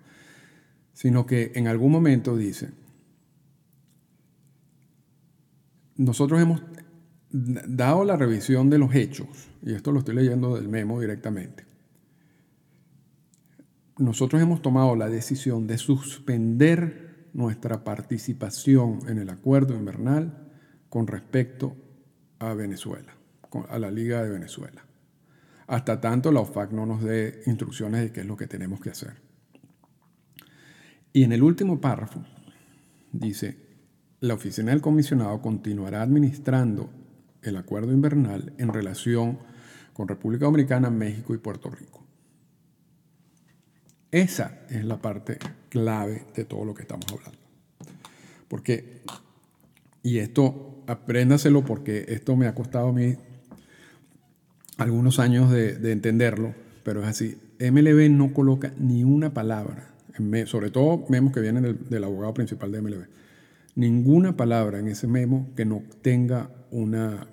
sino 1.00 1.24
que 1.24 1.52
en 1.54 1.66
algún 1.66 1.90
momento 1.90 2.36
dice, 2.36 2.72
nosotros 5.96 6.38
hemos 6.42 6.60
dado 7.30 8.04
la 8.04 8.18
revisión 8.18 8.68
de 8.68 8.76
los 8.76 8.94
hechos, 8.94 9.26
y 9.62 9.72
esto 9.72 9.92
lo 9.92 10.00
estoy 10.00 10.14
leyendo 10.14 10.56
del 10.56 10.68
memo 10.68 11.00
directamente, 11.00 11.64
nosotros 13.96 14.42
hemos 14.42 14.60
tomado 14.60 14.94
la 14.94 15.08
decisión 15.08 15.66
de 15.66 15.78
suspender 15.78 17.30
nuestra 17.32 17.82
participación 17.82 19.00
en 19.08 19.16
el 19.16 19.30
acuerdo 19.30 19.74
invernal 19.74 20.52
con 20.90 21.06
respecto 21.06 21.76
a 22.40 22.52
Venezuela, 22.52 23.16
a 23.70 23.78
la 23.78 23.90
Liga 23.90 24.22
de 24.22 24.28
Venezuela 24.28 24.84
hasta 25.66 26.00
tanto 26.00 26.32
la 26.32 26.40
OFAC 26.40 26.72
no 26.72 26.84
nos 26.84 27.00
dé 27.00 27.42
instrucciones 27.46 28.02
de 28.02 28.10
qué 28.10 28.20
es 28.22 28.26
lo 28.26 28.36
que 28.36 28.48
tenemos 28.48 28.80
que 28.80 28.90
hacer. 28.90 29.29
Y 31.12 31.24
en 31.24 31.32
el 31.32 31.42
último 31.42 31.80
párrafo 31.80 32.24
dice, 33.12 33.56
la 34.20 34.34
oficina 34.34 34.70
del 34.70 34.80
comisionado 34.80 35.40
continuará 35.40 36.02
administrando 36.02 36.90
el 37.42 37.56
acuerdo 37.56 37.92
invernal 37.92 38.52
en 38.58 38.72
relación 38.72 39.38
con 39.92 40.08
República 40.08 40.44
Dominicana, 40.44 40.90
México 40.90 41.34
y 41.34 41.38
Puerto 41.38 41.70
Rico. 41.70 42.04
Esa 44.10 44.60
es 44.68 44.84
la 44.84 45.00
parte 45.00 45.38
clave 45.68 46.24
de 46.34 46.44
todo 46.44 46.64
lo 46.64 46.74
que 46.74 46.82
estamos 46.82 47.06
hablando. 47.12 47.38
Porque, 48.48 49.02
y 50.02 50.18
esto 50.18 50.82
apréndaselo 50.86 51.64
porque 51.64 52.04
esto 52.08 52.36
me 52.36 52.46
ha 52.46 52.54
costado 52.54 52.88
a 52.88 52.92
mí 52.92 53.16
algunos 54.78 55.18
años 55.20 55.50
de, 55.50 55.92
entenderlo, 55.92 56.54
pero 56.82 57.02
es 57.02 57.08
así. 57.08 57.38
MLB 57.60 58.10
no 58.10 58.32
coloca 58.32 58.72
ni 58.78 59.04
una 59.04 59.32
palabra, 59.32 59.90
sobre 60.46 60.70
todo 60.70 61.04
memos 61.08 61.32
que 61.32 61.40
vienen 61.40 61.78
del, 61.88 62.04
abogado 62.04 62.34
principal 62.34 62.72
de 62.72 62.82
MLB, 62.82 63.04
ninguna 63.74 64.36
palabra 64.36 64.78
en 64.78 64.88
ese 64.88 65.06
memo 65.06 65.52
que 65.56 65.64
no 65.64 65.82
tenga 66.02 66.50
una 66.70 67.28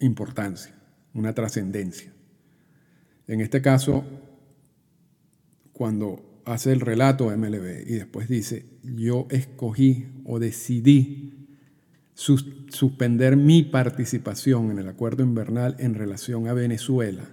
importancia, 0.00 0.74
una 1.14 1.34
trascendencia. 1.34 2.12
En 3.26 3.40
este 3.40 3.60
caso, 3.60 4.04
cuando 5.72 6.42
hace 6.44 6.72
el 6.72 6.80
relato 6.80 7.30
de 7.30 7.36
MLB 7.36 7.86
y 7.86 7.94
después 7.94 8.28
dice, 8.28 8.66
yo 8.82 9.26
escogí 9.30 10.06
o 10.24 10.38
decidí 10.38 11.38
suspender 12.14 13.36
mi 13.36 13.62
participación 13.62 14.72
en 14.72 14.78
el 14.78 14.88
acuerdo 14.88 15.22
invernal 15.22 15.76
en 15.78 15.94
relación 15.94 16.48
a 16.48 16.52
Venezuela. 16.52 17.28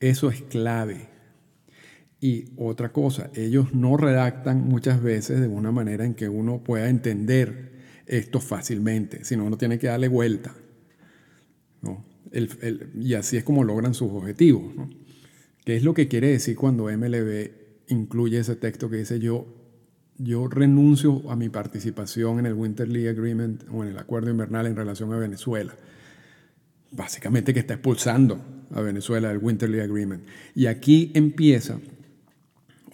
Eso 0.00 0.30
es 0.30 0.40
clave. 0.42 1.11
Y 2.22 2.52
otra 2.56 2.92
cosa, 2.92 3.32
ellos 3.34 3.74
no 3.74 3.96
redactan 3.96 4.68
muchas 4.68 5.02
veces 5.02 5.40
de 5.40 5.48
una 5.48 5.72
manera 5.72 6.04
en 6.04 6.14
que 6.14 6.28
uno 6.28 6.62
pueda 6.62 6.88
entender 6.88 7.72
esto 8.06 8.38
fácilmente, 8.38 9.24
sino 9.24 9.44
uno 9.44 9.58
tiene 9.58 9.76
que 9.76 9.88
darle 9.88 10.06
vuelta. 10.06 10.54
y 12.94 13.14
así 13.14 13.36
es 13.36 13.42
como 13.42 13.64
logran 13.64 13.92
sus 13.92 14.12
objetivos. 14.12 14.72
¿Qué 15.64 15.74
es 15.74 15.82
lo 15.82 15.94
que 15.94 16.06
quiere 16.06 16.28
decir 16.28 16.54
cuando 16.54 16.84
MLB 16.84 17.50
incluye 17.88 18.38
ese 18.38 18.54
texto 18.54 18.88
que 18.88 18.98
dice 18.98 19.18
yo 19.18 19.46
yo 20.16 20.46
renuncio 20.46 21.28
a 21.28 21.34
mi 21.34 21.48
participación 21.48 22.38
en 22.38 22.46
el 22.46 22.54
Winter 22.54 22.88
League 22.88 23.08
Agreement 23.08 23.64
o 23.72 23.82
en 23.82 23.90
el 23.90 23.98
acuerdo 23.98 24.30
invernal 24.30 24.66
en 24.66 24.76
relación 24.76 25.12
a 25.12 25.16
Venezuela. 25.16 25.74
Básicamente 26.92 27.52
que 27.52 27.58
está 27.58 27.74
expulsando 27.74 28.40
a 28.70 28.80
Venezuela 28.80 29.28
del 29.28 29.38
Winter 29.38 29.68
League 29.68 29.84
Agreement. 29.84 30.24
Y 30.54 30.66
aquí 30.66 31.10
empieza, 31.14 31.80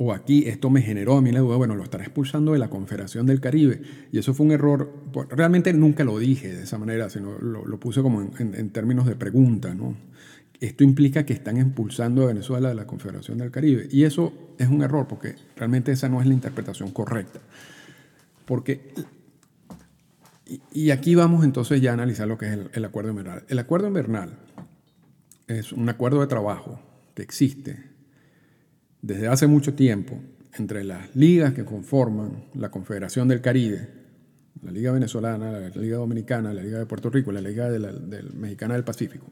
o 0.00 0.12
aquí 0.12 0.44
esto 0.46 0.70
me 0.70 0.80
generó 0.80 1.16
a 1.16 1.20
mí 1.20 1.32
la 1.32 1.40
duda, 1.40 1.56
bueno, 1.56 1.74
lo 1.74 1.82
estará 1.82 2.04
expulsando 2.04 2.52
de 2.52 2.60
la 2.60 2.70
Confederación 2.70 3.26
del 3.26 3.40
Caribe. 3.40 3.82
Y 4.12 4.18
eso 4.18 4.32
fue 4.32 4.46
un 4.46 4.52
error, 4.52 4.92
realmente 5.30 5.72
nunca 5.72 6.04
lo 6.04 6.18
dije 6.18 6.52
de 6.54 6.62
esa 6.62 6.78
manera, 6.78 7.10
sino 7.10 7.36
lo, 7.38 7.80
puse 7.80 8.00
como 8.00 8.30
en, 8.38 8.70
términos 8.70 9.06
de 9.06 9.16
pregunta, 9.16 9.74
¿no? 9.74 9.96
Esto 10.60 10.84
implica 10.84 11.26
que 11.26 11.32
están 11.32 11.56
impulsando 11.56 12.22
a 12.22 12.26
Venezuela 12.26 12.68
de 12.68 12.76
la 12.76 12.86
Confederación 12.86 13.38
del 13.38 13.50
Caribe. 13.50 13.88
Y 13.90 14.04
eso 14.04 14.32
es 14.58 14.68
un 14.68 14.82
error 14.82 15.08
porque 15.08 15.34
realmente 15.56 15.90
esa 15.90 16.08
no 16.08 16.20
es 16.20 16.28
la 16.28 16.34
interpretación 16.34 16.92
correcta. 16.92 17.40
Porque, 18.44 18.92
y 20.72 20.90
aquí 20.90 21.16
vamos 21.16 21.44
entonces 21.44 21.80
ya 21.80 21.90
a 21.90 21.94
analizar 21.94 22.28
lo 22.28 22.38
que 22.38 22.46
es 22.46 22.58
el, 22.72 22.84
acuerdo 22.84 23.10
invernal. 23.10 23.44
El 23.48 23.58
acuerdo 23.58 23.88
invernal 23.88 24.38
es 25.48 25.72
un 25.72 25.88
acuerdo 25.88 26.20
de 26.20 26.28
trabajo 26.28 26.80
que 27.14 27.22
existe 27.22 27.87
desde 29.02 29.28
hace 29.28 29.46
mucho 29.46 29.74
tiempo 29.74 30.18
entre 30.58 30.84
las 30.84 31.14
ligas 31.14 31.52
que 31.54 31.64
conforman 31.64 32.44
la 32.54 32.70
Confederación 32.70 33.28
del 33.28 33.40
Caribe, 33.40 33.88
la 34.62 34.72
Liga 34.72 34.92
Venezolana, 34.92 35.52
la 35.52 35.68
Liga 35.68 35.98
Dominicana, 35.98 36.52
la 36.52 36.62
Liga 36.62 36.78
de 36.78 36.86
Puerto 36.86 37.10
Rico, 37.10 37.30
la 37.30 37.40
Liga 37.40 37.68
Mexicana 38.34 38.74
del 38.74 38.84
Pacífico 38.84 39.26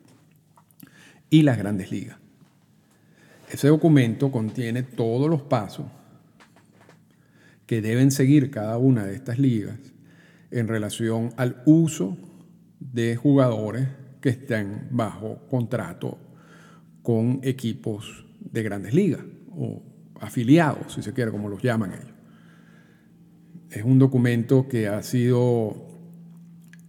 y 1.30 1.42
las 1.42 1.58
grandes 1.58 1.90
ligas. 1.90 2.16
Ese 3.50 3.68
documento 3.68 4.30
contiene 4.30 4.82
todos 4.82 5.28
los 5.28 5.42
pasos 5.42 5.86
que 7.66 7.82
deben 7.82 8.12
seguir 8.12 8.50
cada 8.50 8.78
una 8.78 9.04
de 9.04 9.14
estas 9.14 9.38
ligas 9.38 9.78
en 10.52 10.68
relación 10.68 11.32
al 11.36 11.62
uso 11.66 12.16
de 12.78 13.16
jugadores 13.16 13.88
que 14.20 14.28
estén 14.28 14.88
bajo 14.90 15.40
contrato 15.48 16.18
con 17.02 17.40
equipos 17.42 18.24
de 18.40 18.62
grandes 18.62 18.94
ligas 18.94 19.22
o 19.56 19.82
afiliados, 20.20 20.94
si 20.94 21.02
se 21.02 21.12
quiere, 21.12 21.30
como 21.30 21.48
los 21.48 21.62
llaman 21.62 21.92
ellos. 21.92 22.14
Es 23.70 23.84
un 23.84 23.98
documento 23.98 24.68
que 24.68 24.88
ha 24.88 25.02
sido 25.02 25.86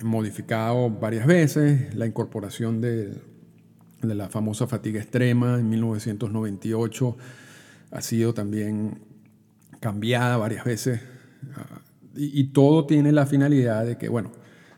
modificado 0.04 0.90
varias 0.90 1.26
veces, 1.26 1.96
la 1.96 2.06
incorporación 2.06 2.82
de, 2.82 3.20
la 4.02 4.30
famosa 4.30 4.68
fatiga 4.68 5.02
extrema 5.02 5.60
en 5.60 5.70
1998 5.70 7.18
ha 7.92 8.02
sido 8.02 8.34
también 8.34 9.00
cambiada 9.80 10.38
varias 10.38 10.64
veces 10.66 11.02
ah, 11.56 11.82
y, 12.16 12.40
y, 12.40 12.44
todo 12.50 12.86
tiene 12.86 13.12
la 13.12 13.26
finalidad 13.26 13.86
de 13.86 13.98
que, 13.98 14.08
bueno, 14.08 14.32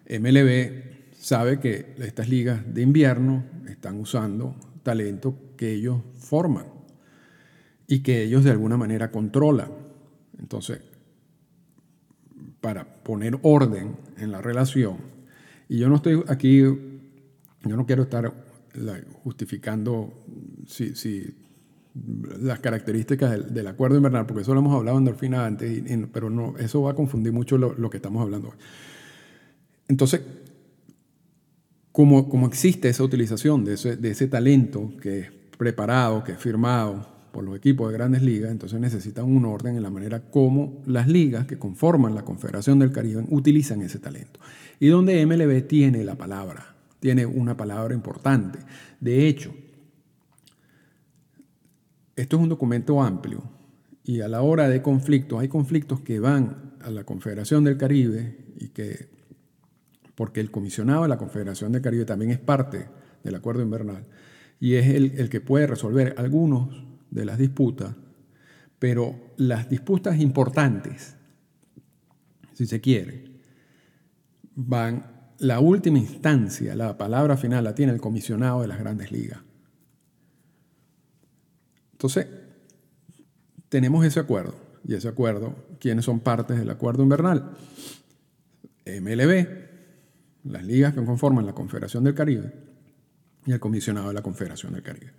MLB 0.10 1.14
sabe 1.20 1.60
que 1.60 1.96
estas 2.00 2.30
ligas 2.30 2.74
de 2.74 2.82
invierno 2.82 3.44
están 3.68 4.00
usando 4.00 4.56
talento 4.84 5.38
que 5.58 5.74
ellos 5.74 6.02
forman 6.18 6.79
y 7.90 8.02
que 8.02 8.22
ellos 8.22 8.44
de 8.44 8.52
alguna 8.52 8.78
manera 8.78 9.10
controlan. 9.10 9.72
Entonces, 10.38 10.80
para 12.62 12.86
poner 12.86 13.40
orden 13.42 13.98
en 14.18 14.32
la 14.32 14.42
relación, 14.42 14.98
y 15.68 15.80
yo 15.80 15.90
no 15.90 15.96
estoy 15.96 16.24
aquí, 16.28 16.60
yo 16.60 16.78
no 17.64 17.86
quiero 17.88 18.04
estar 18.04 18.32
justificando 19.24 20.14
si, 20.68 20.96
si 20.96 21.36
las 22.40 22.60
características 22.60 23.52
del, 23.52 23.68
acuerdo 23.68 23.98
invernal, 23.98 24.28
porque 24.28 24.44
eso 24.44 24.54
lo 24.54 24.60
hemos 24.60 24.76
hablado 24.76 24.98
en 24.98 25.08
Endorfina 25.08 25.48
antes, 25.48 25.84
pero 26.14 26.30
no, 26.30 26.56
eso 26.60 26.84
va 26.84 26.92
a 26.92 26.96
confundir 26.96 27.34
mucho 27.34 27.58
lo, 27.58 27.74
lo, 27.74 27.90
que 27.90 27.98
estamos 27.98 28.22
hablando 28.22 28.50
hoy. 28.50 28.58
Entonces, 29.88 30.22
como, 31.92 32.30
como 32.30 32.46
existe 32.46 32.88
esa 32.88 33.04
utilización 33.04 33.66
de 33.66 33.74
ese, 33.74 33.98
de 33.98 34.12
ese 34.12 34.28
talento 34.28 34.94
que 35.02 35.20
es 35.22 35.32
preparado, 35.58 36.24
que 36.24 36.34
es 36.34 36.38
firmado 36.38 37.19
por 37.32 37.44
los 37.44 37.56
equipos 37.56 37.90
de 37.90 37.98
grandes 37.98 38.22
ligas, 38.22 38.52
entonces 38.52 38.80
necesitan 38.80 39.26
un 39.26 39.46
orden 39.46 39.76
en 39.76 39.84
la 39.84 39.90
manera 39.90 40.22
como 40.22 40.82
las 40.86 41.08
ligas 41.08 41.46
que 41.48 41.58
conforman 41.58 42.16
la 42.16 42.26
Confederación 42.26 42.80
del 42.80 42.92
Caribe 42.92 43.26
utilizan 43.30 43.82
ese 43.82 44.00
talento. 44.00 44.40
Y 44.80 44.88
donde 44.88 45.26
MLB 45.26 45.68
tiene 45.68 46.04
la 46.04 46.16
palabra, 46.16 46.76
tiene 47.00 47.26
una 47.26 47.56
palabra 47.56 47.94
importante. 47.94 48.60
De 49.00 49.28
hecho, 49.28 49.54
esto 52.16 52.36
es 52.36 52.44
un 52.44 52.50
documento 52.50 53.02
amplio 53.02 53.44
y 54.04 54.22
a 54.22 54.28
la 54.28 54.42
hora 54.42 54.68
de 54.68 54.82
conflictos, 54.82 55.40
hay 55.40 55.48
conflictos 55.48 56.02
que 56.02 56.20
van 56.20 56.74
a 56.82 56.90
la 56.90 57.04
Confederación 57.04 57.64
del 57.64 57.78
Caribe 57.78 58.38
y 58.58 58.70
que, 58.70 59.10
porque 60.16 60.40
el 60.40 60.52
comisionado 60.52 61.04
de 61.04 61.10
la 61.10 61.18
Confederación 61.18 61.72
del 61.72 61.82
Caribe 61.82 62.06
también 62.06 62.32
es 62.32 62.40
parte 62.40 62.88
del 63.24 63.36
acuerdo 63.36 63.62
invernal 63.62 64.06
y 64.60 64.76
es 64.76 64.88
el, 64.88 65.14
el 65.18 65.30
que 65.30 65.42
puede 65.42 65.68
resolver 65.68 66.16
algunos 66.18 66.89
de 67.10 67.26
las 67.26 67.38
disputas, 67.38 67.96
pero 68.78 69.34
las 69.38 69.70
disputas 69.70 70.20
importantes, 70.20 71.16
si 72.54 72.66
se 72.66 72.82
quiere, 72.82 73.26
van, 74.56 75.34
la 75.40 75.60
última 75.60 76.00
instancia, 76.00 76.76
la 76.76 76.98
palabra 76.98 77.38
final 77.38 77.64
la 77.64 77.76
tiene 77.76 77.94
el 77.94 78.02
comisionado 78.02 78.62
de 78.62 78.68
las 78.68 78.80
grandes 78.80 79.12
ligas. 79.12 79.40
Entonces, 81.94 82.28
tenemos 83.70 84.06
ese 84.06 84.20
acuerdo. 84.20 84.56
Y 84.86 84.96
ese 84.96 85.08
acuerdo, 85.08 85.56
¿quiénes 85.80 86.06
son 86.06 86.22
partes 86.22 86.58
del 86.58 86.70
acuerdo 86.70 87.04
invernal? 87.04 87.52
MLB, 88.86 89.48
las 90.46 90.64
ligas 90.64 90.94
que 90.94 91.04
conforman 91.04 91.46
la 91.46 91.54
Confederación 91.54 92.04
del 92.04 92.16
Caribe 92.16 92.54
y 93.46 93.52
el 93.52 93.60
comisionado 93.60 94.08
de 94.08 94.14
la 94.14 94.22
Confederación 94.22 94.74
del 94.74 94.84
Caribe. 94.84 95.12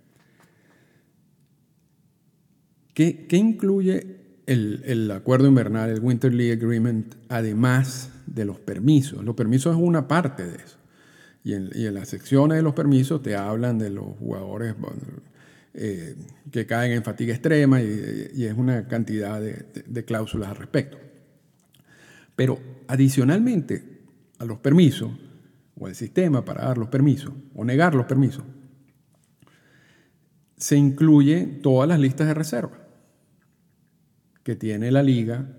¿Qué, 2.93 3.25
qué 3.27 3.37
incluye 3.37 4.17
el, 4.45 4.81
el, 4.85 5.09
acuerdo 5.11 5.47
invernal, 5.47 5.89
el 5.89 5.99
Winter 6.01 6.33
League 6.33 6.53
Agreement, 6.53 7.15
además 7.29 8.11
de 8.25 8.45
los 8.45 8.59
permisos? 8.59 9.23
Los 9.23 9.35
permisos 9.35 9.75
es 9.75 9.81
una 9.81 10.07
parte 10.07 10.45
de 10.45 10.55
eso. 10.55 10.77
Y 11.43 11.53
en, 11.53 11.69
y 11.73 11.85
en 11.85 11.93
las 11.93 12.09
secciones 12.09 12.57
de 12.57 12.61
los 12.61 12.73
permisos 12.73 13.21
te 13.23 13.35
hablan 13.35 13.79
de 13.79 13.89
los 13.89 14.05
jugadores 14.19 14.75
eh, 15.73 16.15
que 16.51 16.65
caen 16.65 16.91
en 16.91 17.03
fatiga 17.03 17.33
extrema 17.33 17.81
y, 17.81 18.31
y 18.35 18.45
es 18.45 18.53
una 18.55 18.87
cantidad 18.87 19.39
de, 19.39 19.53
de, 19.53 19.83
de, 19.87 20.05
cláusulas 20.05 20.49
al 20.49 20.57
respecto. 20.57 20.97
Pero 22.35 22.59
adicionalmente 22.87 23.83
a 24.37 24.45
los 24.45 24.59
permisos, 24.59 25.11
o 25.79 25.87
al 25.87 25.95
sistema 25.95 26.43
para 26.43 26.65
dar 26.65 26.77
los 26.77 26.89
permisos, 26.89 27.33
o 27.55 27.63
negar 27.63 27.95
los 27.95 28.05
permisos, 28.05 28.43
se 30.61 30.77
incluye 30.77 31.47
todas 31.63 31.89
las 31.89 31.99
listas 31.99 32.27
de 32.27 32.35
reserva 32.35 32.77
que 34.43 34.55
tiene 34.55 34.91
la 34.91 35.01
liga 35.01 35.57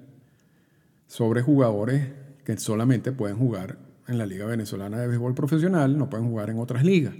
sobre 1.08 1.42
jugadores 1.42 2.06
que 2.44 2.56
solamente 2.56 3.10
pueden 3.10 3.36
jugar 3.36 3.78
en 4.06 4.16
la 4.16 4.26
Liga 4.26 4.46
Venezolana 4.46 5.00
de 5.00 5.08
Béisbol 5.08 5.34
Profesional, 5.34 5.98
no 5.98 6.08
pueden 6.08 6.28
jugar 6.28 6.50
en 6.50 6.60
otras 6.60 6.84
ligas, 6.84 7.14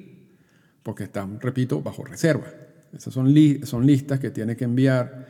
porque 0.84 1.04
están, 1.04 1.40
repito, 1.40 1.82
bajo 1.82 2.04
reserva. 2.04 2.46
Esas 2.92 3.12
son, 3.12 3.34
li 3.34 3.60
son 3.64 3.84
listas 3.84 4.20
que 4.20 4.30
tienen 4.30 4.56
que 4.56 4.64
enviar 4.64 5.26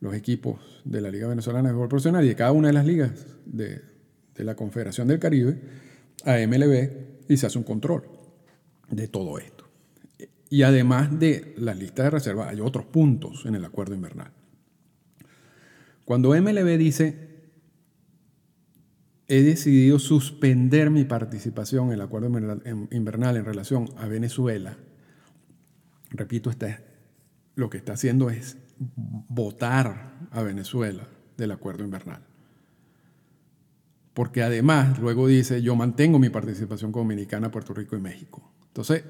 los 0.00 0.14
equipos 0.14 0.82
de 0.84 1.00
la 1.00 1.12
Liga 1.12 1.28
Venezolana 1.28 1.68
de 1.68 1.74
Béisbol 1.74 1.88
Profesional 1.88 2.24
y 2.24 2.28
de 2.28 2.34
cada 2.34 2.50
una 2.50 2.68
de 2.68 2.74
las 2.74 2.86
ligas 2.86 3.12
de, 3.46 3.82
de 4.34 4.44
la 4.44 4.56
Confederación 4.56 5.06
del 5.06 5.20
Caribe 5.20 5.60
a 6.24 6.38
MLB 6.44 7.28
y 7.28 7.36
se 7.36 7.46
hace 7.46 7.58
un 7.58 7.64
control 7.64 8.02
de 8.90 9.06
todo 9.06 9.38
esto. 9.38 9.53
Y 10.54 10.62
además 10.62 11.18
de 11.18 11.52
las 11.58 11.76
listas 11.76 12.04
de 12.04 12.10
reserva, 12.10 12.48
hay 12.48 12.60
otros 12.60 12.86
puntos 12.86 13.44
en 13.44 13.56
el 13.56 13.64
acuerdo 13.64 13.96
invernal. 13.96 14.30
Cuando 16.04 16.28
MLB 16.28 16.78
dice, 16.78 17.50
he 19.26 19.42
decidido 19.42 19.98
suspender 19.98 20.90
mi 20.90 21.02
participación 21.02 21.88
en 21.88 21.94
el 21.94 22.02
acuerdo 22.02 22.28
invernal 22.92 23.36
en 23.36 23.44
relación 23.44 23.88
a 23.96 24.06
Venezuela, 24.06 24.76
repito, 26.10 26.52
lo 27.56 27.68
que 27.68 27.78
está 27.78 27.94
haciendo 27.94 28.30
es 28.30 28.56
votar 28.78 30.28
a 30.30 30.42
Venezuela 30.44 31.08
del 31.36 31.50
acuerdo 31.50 31.82
invernal. 31.82 32.22
Porque 34.12 34.44
además 34.44 35.00
luego 35.00 35.26
dice, 35.26 35.62
yo 35.62 35.74
mantengo 35.74 36.20
mi 36.20 36.28
participación 36.28 36.92
con 36.92 37.02
Dominicana, 37.02 37.50
Puerto 37.50 37.74
Rico 37.74 37.96
y 37.96 38.00
México. 38.00 38.52
Entonces, 38.68 39.02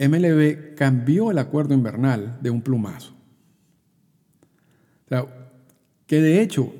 MLB 0.00 0.74
cambió 0.74 1.30
el 1.30 1.38
acuerdo 1.38 1.74
invernal 1.74 2.38
de 2.40 2.50
un 2.50 2.62
plumazo. 2.62 3.14
Que 6.06 6.20
de 6.20 6.40
hecho, 6.40 6.72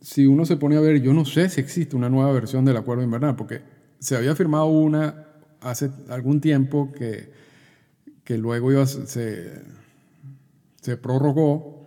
si 0.00 0.26
uno 0.26 0.44
se 0.44 0.56
pone 0.56 0.76
a 0.76 0.80
ver, 0.80 1.00
yo 1.00 1.14
no 1.14 1.24
sé 1.24 1.48
si 1.48 1.60
existe 1.60 1.96
una 1.96 2.10
nueva 2.10 2.32
versión 2.32 2.64
del 2.64 2.76
acuerdo 2.76 3.04
invernal, 3.04 3.36
porque 3.36 3.62
se 3.98 4.16
había 4.16 4.34
firmado 4.34 4.66
una 4.66 5.26
hace 5.60 5.90
algún 6.08 6.40
tiempo 6.40 6.92
que, 6.92 7.30
que 8.24 8.36
luego 8.36 8.84
se, 8.86 9.62
se 10.80 10.96
prorrogó 10.96 11.86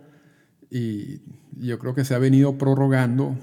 y 0.70 1.20
yo 1.60 1.78
creo 1.78 1.94
que 1.94 2.04
se 2.04 2.14
ha 2.14 2.18
venido 2.18 2.58
prorrogando 2.58 3.36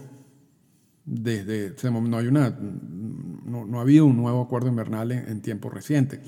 desde. 1.05 1.75
No, 1.89 2.17
hay 2.17 2.27
una, 2.27 2.49
no, 2.49 3.65
no 3.65 3.79
ha 3.79 3.81
habido 3.81 4.05
un 4.05 4.17
nuevo 4.17 4.41
acuerdo 4.41 4.67
invernal 4.67 5.11
en 5.11 5.41
tiempo 5.41 5.69
reciente. 5.69 6.21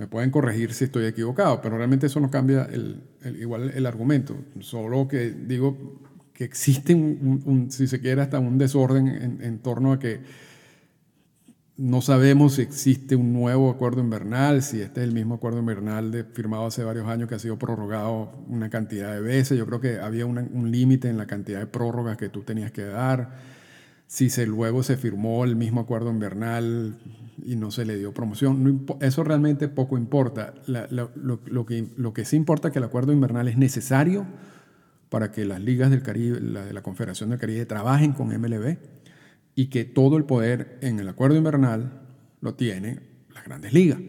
Me 0.00 0.06
pueden 0.06 0.30
corregir 0.30 0.72
si 0.72 0.84
estoy 0.84 1.04
equivocado, 1.04 1.60
pero 1.60 1.76
realmente 1.76 2.06
eso 2.06 2.20
no 2.20 2.30
cambia 2.30 2.64
el, 2.72 3.02
el, 3.20 3.38
igual 3.38 3.70
el 3.74 3.84
argumento. 3.84 4.34
Solo 4.60 5.06
que 5.06 5.30
digo 5.30 6.00
que 6.32 6.44
existe, 6.44 6.94
un, 6.94 7.42
un, 7.44 7.70
si 7.70 7.86
se 7.86 8.00
quiere, 8.00 8.22
hasta 8.22 8.38
un 8.38 8.56
desorden 8.56 9.08
en, 9.08 9.42
en, 9.42 9.58
torno 9.58 9.92
a 9.92 9.98
que 9.98 10.20
no 11.76 12.00
sabemos 12.00 12.54
si 12.54 12.62
existe 12.62 13.14
un 13.14 13.34
nuevo 13.34 13.68
acuerdo 13.68 14.00
invernal, 14.00 14.62
si 14.62 14.80
este 14.80 15.02
es 15.02 15.06
el 15.06 15.12
mismo 15.12 15.34
acuerdo 15.34 15.58
invernal 15.58 16.10
de, 16.10 16.24
firmado 16.24 16.64
hace 16.64 16.82
varios 16.82 17.06
años 17.06 17.28
que 17.28 17.34
ha 17.34 17.38
sido 17.38 17.58
prorrogado 17.58 18.32
una 18.48 18.70
cantidad 18.70 19.12
de 19.12 19.20
veces. 19.20 19.58
Yo 19.58 19.66
creo 19.66 19.82
que 19.82 19.98
había 19.98 20.24
una, 20.24 20.48
un 20.50 20.70
límite 20.70 21.10
en 21.10 21.18
la 21.18 21.26
cantidad 21.26 21.58
de 21.58 21.66
prórrogas 21.66 22.16
que 22.16 22.30
tú 22.30 22.40
tenías 22.40 22.72
que 22.72 22.84
dar. 22.84 23.59
Si 24.10 24.28
luego 24.44 24.82
se 24.82 24.96
firmó 24.96 25.44
el 25.44 25.54
mismo 25.54 25.80
acuerdo 25.80 26.10
invernal 26.10 26.98
y 27.44 27.54
no 27.54 27.70
se 27.70 27.84
le 27.84 27.96
dio 27.96 28.12
promoción. 28.12 28.84
Eso 29.00 29.22
realmente 29.22 29.68
poco 29.68 29.96
importa. 29.96 30.52
Lo, 30.66 31.64
que, 31.64 31.86
lo 31.96 32.12
que 32.12 32.24
sí 32.24 32.34
importa 32.34 32.68
es 32.68 32.72
que 32.72 32.80
el 32.80 32.86
acuerdo 32.86 33.12
invernal 33.12 33.46
es 33.46 33.56
necesario 33.56 34.26
para 35.10 35.30
que 35.30 35.44
las 35.44 35.60
ligas 35.60 35.90
del 35.90 36.02
Caribe, 36.02 36.40
la 36.40 36.64
de 36.64 36.72
la 36.72 36.82
Confederación 36.82 37.30
del 37.30 37.38
Caribe, 37.38 37.66
trabajen 37.66 38.10
con 38.10 38.36
MLB 38.36 38.78
y 39.54 39.66
que 39.66 39.84
todo 39.84 40.16
el 40.16 40.24
poder 40.24 40.76
en 40.82 40.98
el 40.98 41.08
acuerdo 41.08 41.36
invernal 41.36 42.02
lo 42.40 42.54
tiene 42.54 42.98
las 43.32 43.44
grandes 43.44 43.72
ligas. 43.72 44.00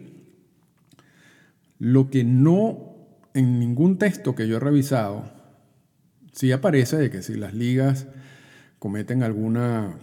Lo 1.77 2.09
que 2.09 2.23
no, 2.23 2.95
en 3.35 3.59
ningún 3.59 3.99
texto 3.99 4.33
que 4.33 4.47
yo 4.47 4.57
he 4.57 4.59
revisado, 4.59 5.31
sí 6.31 6.51
aparece 6.51 6.97
de 6.97 7.11
que 7.11 7.21
si 7.21 7.35
las 7.35 7.53
ligas 7.53 8.07
cometen 8.81 9.21
alguna, 9.21 9.93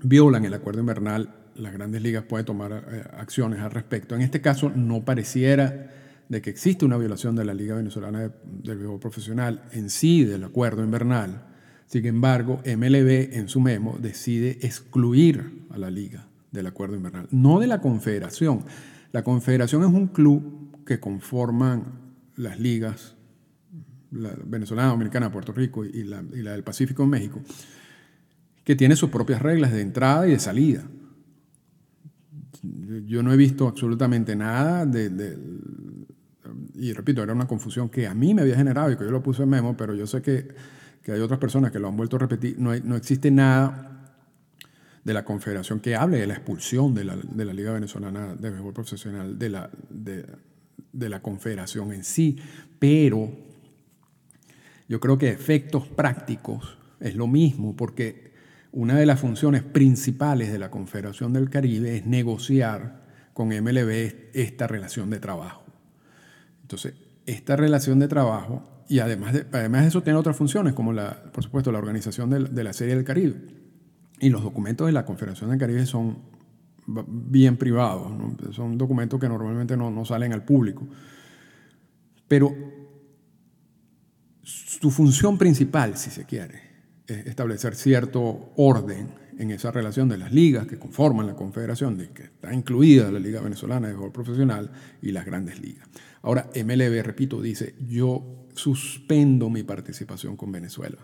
violan 0.00 0.44
el 0.44 0.54
acuerdo 0.54 0.78
invernal, 0.78 1.34
las 1.56 1.72
grandes 1.72 2.00
ligas 2.00 2.22
pueden 2.22 2.46
tomar 2.46 2.70
eh, 2.72 3.02
acciones 3.18 3.58
al 3.58 3.72
respecto. 3.72 4.14
En 4.14 4.20
este 4.20 4.40
caso 4.40 4.70
no 4.70 5.04
pareciera 5.04 5.90
de 6.28 6.40
que 6.40 6.48
existe 6.48 6.84
una 6.84 6.96
violación 6.96 7.34
de 7.34 7.44
la 7.44 7.54
Liga 7.54 7.74
Venezolana 7.74 8.20
de- 8.20 8.30
del 8.62 8.78
Béisbol 8.78 9.00
Profesional 9.00 9.62
en 9.72 9.90
sí 9.90 10.24
del 10.24 10.44
acuerdo 10.44 10.84
invernal. 10.84 11.42
Sin 11.86 12.06
embargo, 12.06 12.62
MLB 12.64 13.34
en 13.36 13.48
su 13.48 13.58
memo 13.60 13.98
decide 14.00 14.58
excluir 14.62 15.66
a 15.70 15.78
la 15.78 15.90
liga 15.90 16.28
del 16.52 16.68
acuerdo 16.68 16.94
invernal, 16.94 17.26
no 17.32 17.58
de 17.58 17.66
la 17.66 17.80
confederación. 17.80 18.64
La 19.10 19.24
confederación 19.24 19.82
es 19.82 19.88
un 19.88 20.06
club 20.06 20.84
que 20.86 21.00
conforman 21.00 22.14
las 22.36 22.60
ligas 22.60 23.16
la 24.12 24.30
venezolana, 24.46 24.90
dominicana, 24.90 25.32
Puerto 25.32 25.50
Rico 25.52 25.84
y 25.84 26.04
la, 26.04 26.22
y 26.32 26.42
la 26.42 26.52
del 26.52 26.62
Pacífico 26.62 27.02
en 27.02 27.10
México, 27.10 27.40
que 28.64 28.74
tiene 28.74 28.96
sus 28.96 29.10
propias 29.10 29.42
reglas 29.42 29.72
de 29.72 29.82
entrada 29.82 30.26
y 30.26 30.32
de 30.32 30.38
salida. 30.38 30.82
Yo 33.06 33.22
no 33.22 33.32
he 33.32 33.36
visto 33.36 33.68
absolutamente 33.68 34.34
nada 34.34 34.86
de, 34.86 35.38
y 36.74 36.92
repito, 36.92 37.22
era 37.22 37.32
una 37.32 37.46
confusión 37.46 37.90
que 37.90 38.06
a 38.06 38.14
mí 38.14 38.34
me 38.34 38.42
había 38.42 38.56
generado 38.56 38.90
y 38.90 38.96
que 38.96 39.04
yo 39.04 39.10
lo 39.10 39.22
puse 39.22 39.42
en 39.42 39.50
memo, 39.50 39.76
pero 39.76 39.94
yo 39.94 40.06
sé 40.06 40.22
que, 40.22 40.48
que 41.02 41.12
hay 41.12 41.20
otras 41.20 41.38
personas 41.38 41.70
que 41.70 41.78
lo 41.78 41.88
han 41.88 41.96
vuelto 41.96 42.16
a 42.16 42.20
repetir. 42.20 42.58
No, 42.58 42.74
no 42.76 42.96
existe 42.96 43.30
nada 43.30 44.16
de 45.04 45.12
la 45.12 45.24
confederación 45.24 45.80
que 45.80 45.94
hable 45.94 46.18
de 46.18 46.26
la 46.26 46.34
expulsión 46.34 46.94
de 46.94 47.04
la, 47.04 47.16
de 47.16 47.44
la 47.44 47.52
Liga 47.52 47.72
Venezolana 47.72 48.34
de 48.34 48.50
Béisbol 48.50 48.72
Profesional, 48.72 49.38
de 49.38 49.50
la, 49.50 49.70
de 49.90 51.08
la 51.08 51.20
confederación 51.20 51.92
en 51.92 52.04
sí, 52.04 52.38
pero 52.78 53.30
yo 54.88 55.00
creo 55.00 55.18
que 55.18 55.28
efectos 55.28 55.86
prácticos 55.88 56.78
es 57.00 57.16
lo 57.16 57.26
mismo, 57.26 57.76
porque 57.76 58.33
una 58.74 58.96
de 58.96 59.06
las 59.06 59.20
funciones 59.20 59.62
principales 59.62 60.50
de 60.50 60.58
la 60.58 60.68
Confederación 60.68 61.32
del 61.32 61.48
Caribe 61.48 61.96
es 61.96 62.06
negociar 62.06 63.04
con 63.32 63.48
MLB 63.48 64.32
esta 64.34 64.66
relación 64.66 65.10
de 65.10 65.20
trabajo. 65.20 65.62
Entonces, 66.62 66.94
esta 67.24 67.54
relación 67.54 68.00
de 68.00 68.08
trabajo, 68.08 68.68
y 68.88 68.98
además 68.98 69.32
de, 69.32 69.46
además 69.52 69.82
de 69.82 69.88
eso 69.88 70.02
tiene 70.02 70.18
otras 70.18 70.36
funciones, 70.36 70.74
como 70.74 70.92
la, 70.92 71.22
por 71.32 71.44
supuesto 71.44 71.70
la 71.70 71.78
organización 71.78 72.30
de, 72.30 72.40
de 72.40 72.64
la 72.64 72.72
Serie 72.72 72.96
del 72.96 73.04
Caribe. 73.04 73.36
Y 74.18 74.30
los 74.30 74.42
documentos 74.42 74.88
de 74.88 74.92
la 74.92 75.04
Confederación 75.04 75.50
del 75.50 75.58
Caribe 75.58 75.86
son 75.86 76.18
bien 76.86 77.56
privados, 77.56 78.10
¿no? 78.10 78.36
son 78.52 78.76
documentos 78.76 79.20
que 79.20 79.28
normalmente 79.28 79.76
no, 79.76 79.90
no 79.92 80.04
salen 80.04 80.32
al 80.32 80.44
público. 80.44 80.86
Pero 82.26 82.52
su 84.42 84.90
función 84.90 85.38
principal, 85.38 85.96
si 85.96 86.10
se 86.10 86.24
quiere, 86.24 86.63
establecer 87.06 87.74
cierto 87.74 88.52
orden 88.56 89.08
en 89.38 89.50
esa 89.50 89.70
relación 89.70 90.08
de 90.08 90.16
las 90.16 90.32
ligas 90.32 90.66
que 90.66 90.78
conforman 90.78 91.26
la 91.26 91.34
confederación, 91.34 91.98
de 91.98 92.10
que 92.10 92.24
está 92.24 92.54
incluida 92.54 93.10
la 93.10 93.18
Liga 93.18 93.40
Venezolana 93.40 93.88
de 93.88 93.94
Béisbol 93.94 94.12
Profesional 94.12 94.70
y 95.02 95.10
las 95.10 95.26
grandes 95.26 95.60
ligas. 95.60 95.88
Ahora, 96.22 96.48
MLB, 96.54 97.02
repito, 97.02 97.42
dice, 97.42 97.74
yo 97.86 98.46
suspendo 98.54 99.50
mi 99.50 99.62
participación 99.62 100.36
con 100.36 100.52
Venezuela 100.52 100.98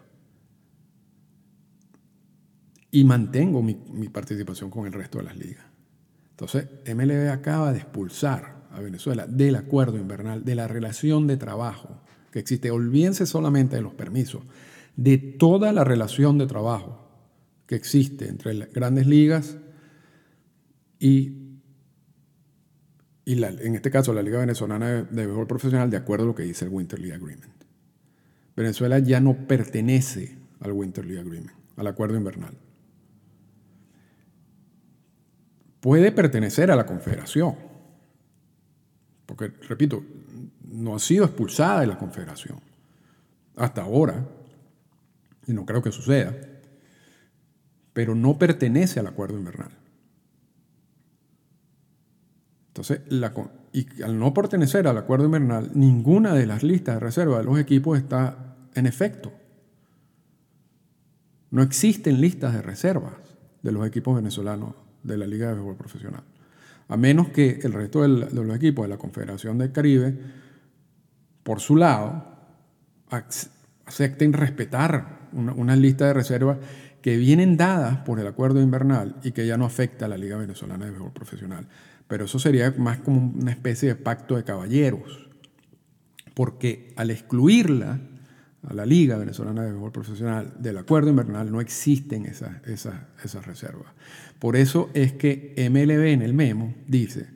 y 2.91 3.05
mantengo 3.05 3.63
mi, 3.63 3.75
mi 3.93 4.09
participación 4.09 4.71
con 4.71 4.87
el 4.87 4.93
resto 4.93 5.19
de 5.19 5.25
las 5.25 5.37
ligas. 5.37 5.65
Entonces, 6.31 6.69
MLB 6.87 7.31
acaba 7.31 7.73
de 7.73 7.79
expulsar 7.81 8.69
a 8.71 8.81
Venezuela 8.81 9.27
del 9.27 9.57
acuerdo 9.57 9.99
invernal, 9.99 10.45
de 10.45 10.55
la 10.55 10.69
relación 10.69 11.27
de 11.27 11.37
trabajo 11.37 12.01
que 12.31 12.39
existe. 12.39 12.71
Olvídense 12.71 13.27
solamente 13.27 13.77
de 13.77 13.83
los 13.83 13.95
permisos, 13.95 14.43
de 15.01 15.17
toda 15.17 15.73
la 15.73 15.83
relación 15.83 16.37
de 16.37 16.47
trabajo 16.47 17.09
que 17.67 17.75
existe 17.75 18.29
entre 18.29 18.53
las 18.53 18.71
grandes 18.71 19.07
ligas 19.07 19.57
y, 20.99 21.59
y 23.25 23.37
la- 23.37 23.49
en 23.49 23.77
este 23.77 23.91
caso 23.91 24.13
la 24.13 24.21
Liga 24.21 24.41
Venezolana 24.41 24.89
de, 24.91 25.03
Béisbol 25.27 25.47
Profesional, 25.47 25.89
de 25.89 25.97
acuerdo 25.97 26.25
a 26.25 26.27
lo 26.27 26.35
que 26.35 26.43
dice 26.43 26.67
el 26.67 26.71
Winter 26.71 26.99
League 26.99 27.15
Agreement. 27.15 27.65
Venezuela 28.55 28.99
ya 28.99 29.21
no 29.21 29.47
pertenece 29.47 30.37
al 30.61 30.73
Winter 30.73 31.07
League 31.07 31.23
Agreement, 31.23 31.57
al 31.77 31.87
acuerdo 31.87 32.19
invernal. 32.19 32.59
Puede 35.81 36.13
pertenecer 36.13 36.71
a 36.71 36.77
la 36.77 36.85
Confederación, 36.85 37.55
porque, 39.25 39.51
repito, 39.67 40.05
no 40.71 40.95
ha 40.95 40.99
sido 40.99 41.25
expulsada 41.25 41.81
de 41.81 41.87
la 41.87 41.97
Confederación 41.97 42.61
hasta 43.57 43.81
ahora, 43.81 44.29
y 45.51 45.55
no 45.55 45.67
creo 45.67 45.83
que 45.83 45.91
suceda, 45.91 46.35
pero 47.93 48.15
no 48.15 48.39
pertenece 48.39 49.01
al 49.01 49.09
acuerdo 49.09 49.37
invernal. 49.37 49.73
Entonces, 52.69 53.01
y 53.73 54.03
al 54.03 54.19
no 54.19 54.33
pertenecer 54.33 54.87
al 54.87 54.97
acuerdo 54.97 55.27
invernal, 55.27 55.73
ninguna 55.75 56.35
de 56.35 56.47
las 56.47 56.63
listas 56.63 56.95
de 56.95 57.01
reserva 57.01 57.39
de 57.39 57.45
los 57.45 57.59
equipos 57.59 57.99
está 57.99 58.57
en 58.75 58.87
efecto. 58.87 59.33
No 61.51 61.63
existen 61.63 62.21
listas 62.21 62.55
de 62.55 62.63
reservas 62.63 63.15
de 63.63 63.73
los 63.73 63.85
equipos 63.87 64.15
venezolanos 64.15 64.75
de 65.03 65.19
la 65.19 65.27
Liga 65.27 65.49
de 65.49 65.55
Béisbol 65.55 65.77
Profesional. 65.77 66.23
A 66.87 66.97
menos 66.97 67.31
que 67.31 67.59
el 67.63 67.73
resto 67.73 68.03
de 68.03 68.09
los 68.09 68.57
equipos 68.57 68.85
de 68.85 68.89
la 68.89 68.99
Confederación 68.99 69.59
del 69.59 69.73
Caribe, 69.73 70.17
por 71.43 71.61
su 71.61 71.77
lado, 71.77 72.25
ac- 73.11 73.49
acepten 73.85 74.33
respetar 74.33 75.20
una, 75.33 75.53
una 75.53 75.77
lista 75.77 76.07
de 76.07 76.15
reservas 76.15 76.59
que 77.03 77.17
vienen 77.17 77.57
dadas 77.57 77.99
por 77.99 78.21
el 78.21 78.27
acuerdo 78.27 78.61
invernal 78.61 79.17
y 79.23 79.33
que 79.33 79.47
ya 79.47 79.57
no 79.57 79.65
afecta 79.65 80.05
a 80.05 80.09
la 80.09 80.19
Liga 80.19 80.37
Venezolana 80.37 80.85
de 80.85 80.91
Béisbol 80.91 81.13
Profesional. 81.13 81.67
Pero 82.07 82.25
eso 82.25 82.39
sería 82.39 82.75
más 82.77 82.99
como 82.99 83.21
una 83.21 83.51
especie 83.51 83.89
de 83.89 83.95
pacto 83.95 84.37
de 84.37 84.45
caballeros, 84.45 85.29
porque 86.35 86.93
al 86.97 87.11
excluirla 87.11 88.01
a 88.69 88.75
la 88.75 88.85
Liga 88.85 89.17
Venezolana 89.17 89.63
de 89.63 89.71
Béisbol 89.71 89.93
Profesional 89.93 90.55
del 90.59 90.79
acuerdo 90.79 91.11
invernal 91.11 91.51
no 91.51 91.61
existen 91.61 92.27
esas, 92.27 92.67
esas, 92.67 92.95
esas 93.25 93.47
reservas. 93.47 93.93
Por 94.39 94.57
eso 94.57 94.91
es 94.93 95.13
que 95.13 95.55
MLB 95.71 96.09
en 96.09 96.23
el 96.23 96.35
memo 96.35 96.75
dice, 96.87 97.29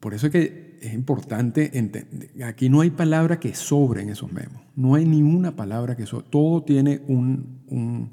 por 0.00 0.14
eso 0.14 0.26
es 0.26 0.32
que 0.32 0.69
es 0.80 0.94
importante 0.94 1.78
entender, 1.78 2.30
aquí 2.44 2.68
no 2.68 2.80
hay 2.80 2.90
palabra 2.90 3.38
que 3.40 3.54
sobre 3.54 4.02
en 4.02 4.08
esos 4.10 4.32
memos, 4.32 4.62
no 4.76 4.94
hay 4.94 5.04
ni 5.04 5.22
una 5.22 5.54
palabra 5.56 5.96
que 5.96 6.06
sobre, 6.06 6.26
todo 6.30 6.62
tiene 6.62 7.02
un, 7.08 7.60
un, 7.68 8.10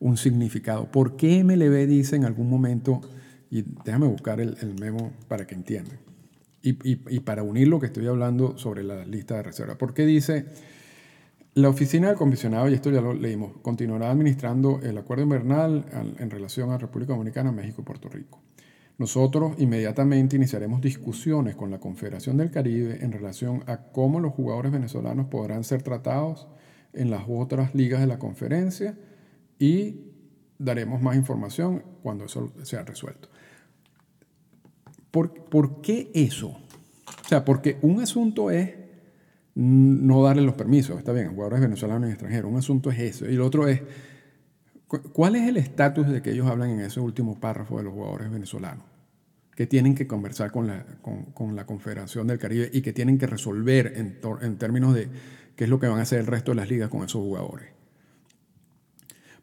un 0.00 0.16
significado. 0.16 0.90
¿Por 0.90 1.16
qué 1.16 1.42
MLB 1.44 1.86
dice 1.86 2.16
en 2.16 2.24
algún 2.24 2.48
momento, 2.50 3.00
y 3.50 3.64
déjame 3.84 4.06
buscar 4.06 4.40
el, 4.40 4.56
el 4.60 4.74
memo 4.80 5.12
para 5.28 5.46
que 5.46 5.54
entiendan, 5.54 5.98
y, 6.62 6.70
y- 6.90 7.00
y 7.08 7.20
para 7.20 7.42
unir 7.42 7.68
lo 7.68 7.78
que 7.80 7.86
estoy 7.86 8.06
hablando 8.06 8.56
sobre 8.58 8.82
la 8.82 9.04
lista 9.04 9.36
de 9.36 9.42
reserva, 9.44 9.76
¿por 9.78 9.94
qué 9.94 10.04
dice... 10.06 10.46
La 11.56 11.68
oficina 11.68 12.08
del 12.08 12.16
comisionado, 12.16 12.68
y 12.68 12.74
esto 12.74 12.90
ya 12.90 13.00
lo 13.00 13.14
leímos, 13.14 13.52
continuará 13.62 14.10
administrando 14.10 14.80
el 14.82 14.98
acuerdo 14.98 15.22
invernal 15.22 15.84
al- 15.92 16.16
en 16.18 16.28
relación 16.28 16.72
a 16.72 16.78
República 16.78 17.12
Dominicana, 17.12 17.52
México 17.52 17.80
y 17.82 17.84
Puerto 17.84 18.08
Rico. 18.08 18.40
Nosotros 18.96 19.54
inmediatamente 19.58 20.36
iniciaremos 20.36 20.80
discusiones 20.80 21.56
con 21.56 21.70
la 21.70 21.80
Confederación 21.80 22.36
del 22.36 22.50
Caribe 22.50 22.98
en 23.02 23.10
relación 23.10 23.64
a 23.66 23.78
cómo 23.78 24.20
los 24.20 24.32
jugadores 24.32 24.70
venezolanos 24.70 25.26
podrán 25.26 25.64
ser 25.64 25.82
tratados 25.82 26.46
en 26.92 27.10
las 27.10 27.24
otras 27.28 27.74
ligas 27.74 28.00
de 28.00 28.06
la 28.06 28.20
conferencia 28.20 28.96
y 29.58 30.12
daremos 30.58 31.02
más 31.02 31.16
información 31.16 31.82
cuando 32.02 32.26
eso 32.26 32.52
sea 32.62 32.84
resuelto. 32.84 33.28
¿Por, 35.10 35.44
por 35.44 35.80
qué 35.80 36.10
eso? 36.14 36.48
O 36.48 37.28
sea, 37.28 37.44
porque 37.44 37.78
un 37.82 38.00
asunto 38.00 38.50
es 38.50 38.74
no 39.54 40.22
darle 40.22 40.42
los 40.42 40.54
permisos, 40.54 40.98
está 40.98 41.12
bien, 41.12 41.32
jugadores 41.32 41.60
venezolanos 41.60 42.08
y 42.08 42.12
extranjeros. 42.12 42.50
Un 42.50 42.58
asunto 42.58 42.90
es 42.90 42.98
eso. 42.98 43.30
Y 43.30 43.34
el 43.34 43.40
otro 43.40 43.68
es, 43.68 43.82
¿cuál 45.02 45.36
es 45.36 45.48
el 45.48 45.56
estatus 45.56 46.08
de 46.08 46.22
que 46.22 46.32
ellos 46.32 46.46
hablan 46.46 46.70
en 46.70 46.80
ese 46.80 47.00
último 47.00 47.38
párrafo 47.38 47.78
de 47.78 47.84
los 47.84 47.92
jugadores 47.92 48.30
venezolanos? 48.30 48.84
Que 49.54 49.66
tienen 49.66 49.94
que 49.94 50.06
conversar 50.06 50.50
con 50.50 50.66
la, 50.66 50.84
con, 51.00 51.24
con 51.26 51.54
la 51.54 51.66
Confederación 51.66 52.26
del 52.26 52.38
Caribe 52.38 52.70
y 52.72 52.82
que 52.82 52.92
tienen 52.92 53.18
que 53.18 53.26
resolver 53.26 53.92
en, 53.96 54.18
en 54.42 54.58
términos 54.58 54.94
de 54.94 55.08
qué 55.56 55.64
es 55.64 55.70
lo 55.70 55.78
que 55.78 55.86
van 55.86 55.98
a 55.98 56.02
hacer 56.02 56.20
el 56.20 56.26
resto 56.26 56.50
de 56.50 56.56
las 56.56 56.68
ligas 56.68 56.88
con 56.88 57.04
esos 57.04 57.20
jugadores. 57.20 57.68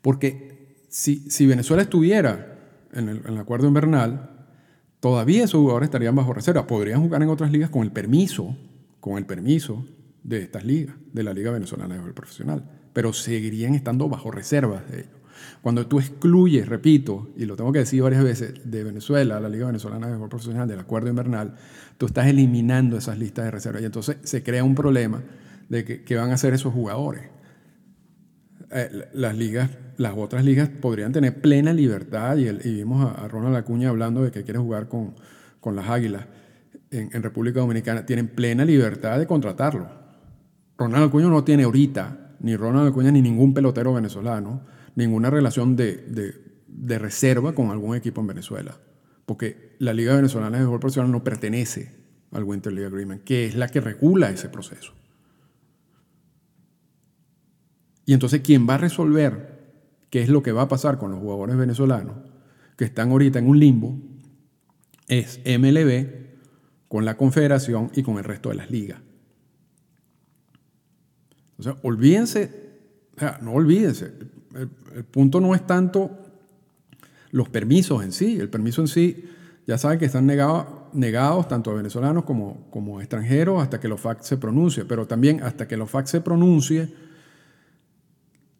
Porque 0.02 0.86
si, 0.90 1.30
si 1.30 1.46
Venezuela 1.46 1.84
estuviera 1.84 2.60
en 2.94 3.10
el, 3.10 3.38
acuerdo 3.38 3.68
invernal, 3.68 4.46
todavía 5.00 5.44
esos 5.44 5.60
jugadores 5.62 5.88
estarían 5.88 6.16
bajo 6.16 6.34
reserva. 6.34 6.68
Podrían 6.68 7.02
jugar 7.02 7.24
en 7.24 7.30
otras 7.30 7.52
ligas 7.52 7.70
con 7.70 7.84
el 7.84 7.92
permiso, 7.92 8.58
con 9.00 9.18
el 9.18 9.26
permiso 9.26 9.86
de 10.24 10.40
estas 10.40 10.66
ligas, 10.66 10.96
de 11.14 11.24
la 11.24 11.34
Liga 11.34 11.52
Venezolana 11.52 11.98
de 11.98 12.14
Profesional, 12.14 12.70
pero 12.94 13.14
seguirían 13.14 13.74
estando 13.74 14.10
bajo 14.10 14.32
reservas 14.32 14.90
de 14.92 15.02
ellos. 15.02 15.21
Cuando 15.62 15.88
tú 15.88 16.00
excluyes, 16.00 16.68
repito, 16.68 17.30
y 17.36 17.46
lo 17.46 17.56
tengo 17.56 17.72
que 17.72 17.80
decir 17.80 18.02
varias 18.02 18.24
veces, 18.24 18.54
de 18.64 18.84
Venezuela, 18.84 19.40
la 19.40 19.50
Liga 19.50 19.68
Venezolana 19.68 20.08
de 20.08 20.14
Béisbol 20.14 20.30
Profesional, 20.30 20.68
del 20.68 20.80
acuerdo 20.80 21.10
invernal, 21.10 21.56
tú 21.98 22.06
estás 22.06 22.28
eliminando 22.28 22.98
esas 22.98 23.18
listas 23.18 23.46
de 23.46 23.52
reserva 23.52 23.82
y 23.82 23.86
entonces 23.86 24.18
se 24.24 24.44
crea 24.44 24.64
un 24.64 24.76
problema 24.76 25.22
de 25.70 25.86
que, 25.86 26.04
que 26.04 26.16
van 26.16 26.32
a 26.32 26.34
hacer 26.36 26.54
esos 26.54 26.74
jugadores. 26.74 27.24
Eh, 28.72 29.10
las 29.14 29.38
ligas, 29.38 29.70
las 29.98 30.14
otras 30.16 30.46
ligas 30.46 30.70
podrían 30.70 31.12
tener 31.12 31.42
plena 31.42 31.74
libertad 31.74 32.38
y, 32.38 32.50
vimos 32.74 33.14
a, 33.18 33.28
Ronald 33.28 33.56
Acuña 33.56 33.90
hablando 33.90 34.24
de 34.24 34.32
que 34.32 34.44
quiere 34.44 34.60
jugar 34.60 34.88
con, 34.88 35.16
con 35.60 35.76
las 35.76 35.90
Águilas 35.90 36.26
en, 36.92 37.24
República 37.24 37.62
Dominicana 37.62 38.06
tienen 38.06 38.28
plena 38.28 38.66
libertad 38.66 39.18
de 39.18 39.26
contratarlo. 39.26 39.90
Ronald 40.78 41.08
Acuña 41.08 41.28
no 41.28 41.44
tiene 41.44 41.64
ahorita, 41.64 42.36
ni 42.40 42.56
Ronald 42.56 42.90
Acuña 42.90 43.12
ni 43.12 43.22
ningún 43.22 43.54
pelotero 43.54 43.94
venezolano, 43.94 44.62
ninguna 44.96 45.30
relación 45.30 45.76
de, 45.76 45.96
de 46.68 47.00
reserva 47.00 47.54
con 47.54 47.72
algún 47.72 47.96
equipo 47.96 48.22
en 48.22 48.28
Venezuela. 48.28 48.78
Porque 49.26 49.76
la 49.80 49.94
Liga 49.94 50.16
Venezolana 50.16 50.58
de 50.58 50.64
Béisbol 50.64 50.80
Profesional 50.80 51.12
no 51.12 51.24
pertenece 51.24 51.96
al 52.32 52.44
Winter 52.44 52.72
League 52.74 52.88
Agreement, 52.88 53.24
que 53.24 53.46
es 53.46 53.56
la 53.56 53.68
que 53.68 53.82
regula 53.82 54.30
ese 54.30 54.50
proceso. 54.50 54.94
Y 58.06 58.14
entonces, 58.14 58.42
¿quién 58.42 58.68
va 58.68 58.76
a 58.76 58.78
resolver 58.78 59.60
qué 60.10 60.22
es 60.22 60.30
lo 60.30 60.44
que 60.44 60.52
va 60.52 60.64
a 60.64 60.68
pasar 60.68 60.98
con 60.98 61.12
los 61.12 61.20
jugadores 61.20 61.56
venezolanos 61.56 62.16
que 62.78 62.86
están 62.86 63.12
ahorita 63.12 63.40
en 63.40 63.48
un 63.48 63.60
limbo? 63.60 63.98
Es 65.08 65.40
MLB 65.46 66.08
con 66.88 67.06
la 67.06 67.16
confederación 67.16 67.92
y 67.96 68.04
con 68.04 68.18
el 68.18 68.24
resto 68.24 68.50
de 68.50 68.56
las 68.56 68.72
ligas. 68.72 69.00
O 71.58 71.64
sea, 71.64 71.78
olvídense, 71.84 72.52
o 73.16 73.20
sea, 73.20 73.40
no 73.42 73.54
olvídense, 73.54 74.14
el, 74.56 75.04
punto 75.06 75.40
no 75.40 75.56
es 75.56 75.66
tanto 75.66 76.12
los 77.32 77.50
permisos 77.50 78.04
en 78.04 78.12
sí, 78.12 78.38
el 78.40 78.50
permiso 78.50 78.82
en 78.82 78.88
sí, 78.88 79.26
ya 79.66 79.78
saben 79.78 80.00
que 80.00 80.06
están 80.06 80.26
negados, 80.26 80.66
negados 80.94 81.48
tanto 81.48 81.72
a 81.72 81.76
venezolanos 81.76 82.26
como, 82.26 82.70
como 82.70 83.00
extranjeros 83.00 83.62
hasta 83.62 83.80
que 83.80 83.88
los 83.88 84.02
FAC 84.02 84.22
se 84.22 84.38
pronuncie, 84.38 84.86
pero 84.86 85.08
también 85.08 85.42
hasta 85.44 85.68
que 85.68 85.78
los 85.78 85.90
FAC 85.90 86.08
se 86.08 86.22
pronuncie, 86.22 86.94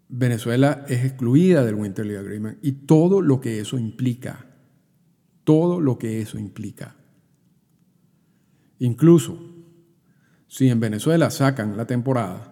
Venezuela 0.08 0.86
es 0.90 1.06
excluida 1.06 1.64
del 1.64 1.76
Winter 1.76 2.06
League 2.06 2.20
Agreement 2.20 2.60
y 2.62 2.74
todo 2.74 3.22
lo 3.22 3.40
que 3.40 3.60
eso 3.60 3.78
implica, 3.78 4.46
todo 5.44 5.80
lo 5.80 5.98
que 5.98 6.22
eso 6.22 6.38
implica. 6.38 6.96
Incluso 8.80 9.40
si 10.48 10.70
en 10.70 10.82
Venezuela 10.82 11.30
sacan 11.30 11.78
la 11.78 11.86
temporada, 11.86 12.51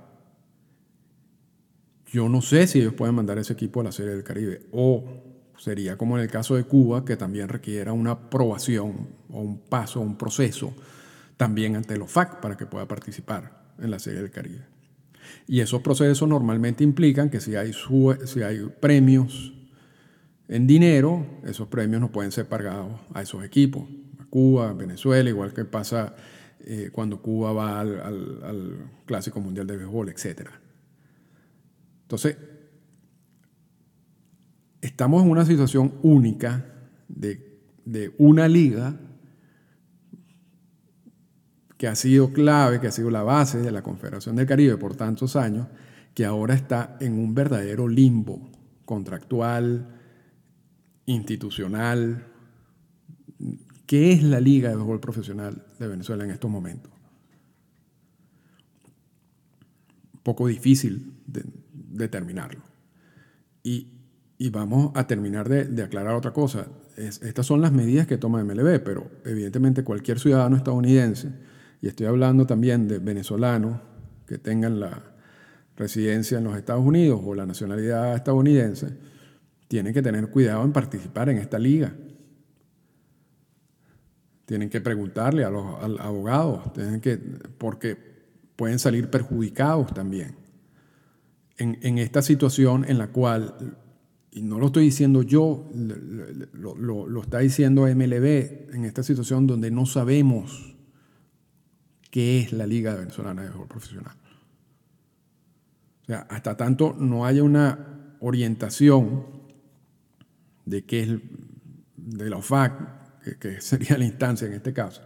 yo 2.11 2.27
no 2.29 2.41
sé 2.41 2.67
si 2.67 2.79
ellos 2.79 2.93
pueden 2.93 3.15
mandar 3.15 3.37
ese 3.37 3.53
equipo 3.53 3.81
a 3.81 3.83
la 3.83 3.91
Serie 3.91 4.13
del 4.13 4.23
Caribe 4.23 4.63
o 4.71 5.03
sería 5.57 5.97
como 5.97 6.17
en 6.17 6.23
el 6.23 6.29
caso 6.29 6.55
de 6.55 6.63
Cuba, 6.63 7.05
que 7.05 7.17
también 7.17 7.49
requiera 7.49 7.93
una 7.93 8.11
aprobación 8.11 9.09
o 9.29 9.41
un 9.41 9.59
paso, 9.59 10.01
un 10.01 10.17
proceso 10.17 10.73
también 11.37 11.75
ante 11.75 11.97
los 11.97 12.11
FAC 12.11 12.41
para 12.41 12.57
que 12.57 12.65
pueda 12.65 12.87
participar 12.87 13.73
en 13.77 13.91
la 13.91 13.99
Serie 13.99 14.21
del 14.21 14.31
Caribe. 14.31 14.65
Y 15.47 15.61
esos 15.61 15.81
procesos 15.81 16.27
normalmente 16.27 16.83
implican 16.83 17.29
que 17.29 17.39
si 17.39 17.55
hay, 17.55 17.71
premios 18.79 19.53
en 20.47 20.67
dinero, 20.67 21.25
esos 21.45 21.67
premios 21.67 22.01
no 22.01 22.11
pueden 22.11 22.31
ser 22.31 22.47
pagados 22.47 22.99
a 23.13 23.21
esos 23.21 23.43
equipos, 23.43 23.87
a 24.19 24.25
Cuba, 24.25 24.69
a 24.69 24.73
Venezuela, 24.73 25.29
igual 25.29 25.53
que 25.53 25.65
pasa 25.65 26.15
eh, 26.61 26.89
cuando 26.91 27.21
Cuba 27.21 27.53
va 27.53 27.79
al, 27.79 27.99
al, 27.99 28.91
Clásico 29.05 29.39
Mundial 29.39 29.67
de 29.67 29.77
Béisbol, 29.77 30.09
etc. 30.09 30.49
Entonces, 32.09 32.37
estamos 34.81 35.21
en 35.23 35.29
una 35.29 35.45
situación 35.45 35.93
única 36.01 36.65
de, 37.07 38.15
una 38.17 38.47
liga 38.47 38.99
que 41.77 41.87
ha 41.87 41.93
sido 41.93 42.33
clave, 42.33 42.79
que 42.79 42.87
ha 42.87 42.91
sido 42.91 43.11
la 43.11 43.21
base 43.21 43.59
de 43.59 43.71
la 43.71 43.83
Confederación 43.83 44.35
del 44.35 44.47
Caribe 44.47 44.75
por 44.77 44.95
tantos 44.95 45.35
años, 45.35 45.67
que 46.15 46.25
ahora 46.25 46.55
está 46.55 46.97
en 46.99 47.13
un 47.13 47.35
verdadero 47.35 47.87
limbo 47.87 48.49
contractual, 48.85 49.95
institucional. 51.05 52.25
¿Qué 53.85 54.13
es 54.13 54.23
la 54.23 54.39
Liga 54.39 54.69
de 54.69 54.77
Béisbol 54.77 54.99
Profesional 54.99 55.63
de 55.77 55.87
Venezuela 55.87 56.23
en 56.23 56.31
estos 56.31 56.49
momentos? 56.49 56.91
Un 60.11 60.21
poco 60.23 60.47
difícil 60.47 61.13
de 61.27 61.43
determinarlo. 61.99 62.63
Y, 63.61 63.95
vamos 64.51 64.91
a 64.95 65.05
terminar 65.05 65.47
de, 65.47 65.83
aclarar 65.83 66.15
otra 66.15 66.31
cosa. 66.31 66.65
estas 66.97 67.45
son 67.45 67.61
las 67.61 67.71
medidas 67.71 68.07
que 68.07 68.17
toma 68.17 68.43
MLB, 68.43 68.81
pero 68.83 69.11
evidentemente 69.25 69.83
cualquier 69.83 70.19
ciudadano 70.19 70.55
estadounidense 70.55 71.29
y 71.81 71.87
estoy 71.87 72.07
hablando 72.07 72.45
también 72.45 72.87
de 72.87 72.99
venezolanos 72.99 73.79
que 74.25 74.37
tengan 74.37 74.79
la 74.79 75.01
residencia 75.77 76.37
en 76.37 76.43
los 76.43 76.57
Estados 76.57 76.85
Unidos 76.85 77.21
o 77.23 77.33
la 77.33 77.45
nacionalidad 77.45 78.15
estadounidense, 78.15 78.97
tienen 79.67 79.93
que 79.93 80.01
tener 80.01 80.29
cuidado 80.29 80.63
en 80.65 80.73
participar 80.73 81.29
en 81.29 81.37
esta 81.37 81.57
liga. 81.57 81.93
Tienen 84.45 84.69
que 84.69 84.81
preguntarle 84.81 85.45
a 85.45 85.49
los 85.49 85.99
abogados, 85.99 86.71
porque 87.57 87.97
pueden 88.55 88.79
salir 88.79 89.09
perjudicados 89.09 89.93
también. 89.93 90.35
En, 91.59 91.97
esta 91.97 92.21
situación 92.21 92.85
en 92.87 92.97
la 92.97 93.09
cual, 93.09 93.77
y 94.31 94.43
no 94.43 94.59
lo 94.59 94.67
estoy 94.67 94.85
diciendo 94.85 95.23
yo, 95.23 95.69
lo, 96.53 97.21
está 97.21 97.39
diciendo 97.39 97.81
MLB, 97.81 98.73
en 98.73 98.85
esta 98.85 99.03
situación 99.03 99.45
donde 99.45 99.69
no 99.69 99.85
sabemos 99.85 100.77
qué 102.09 102.39
es 102.39 102.53
la 102.53 102.65
Liga 102.65 102.95
Venezolana 102.95 103.41
de 103.41 103.49
Béisbol 103.49 103.67
Profesional. 103.67 104.15
O 106.03 106.05
sea, 106.05 106.19
hasta 106.29 106.55
tanto 106.55 106.95
no 106.97 107.25
haya 107.25 107.43
una 107.43 108.15
orientación 108.21 109.25
de 110.65 110.85
qué 110.85 111.01
es 111.01 111.09
de 111.97 112.29
la 112.29 112.37
OFAC, 112.37 113.37
que, 113.39 113.59
sería 113.61 113.97
la 113.97 114.05
instancia 114.05 114.47
en 114.47 114.53
este 114.53 114.71
caso, 114.71 115.01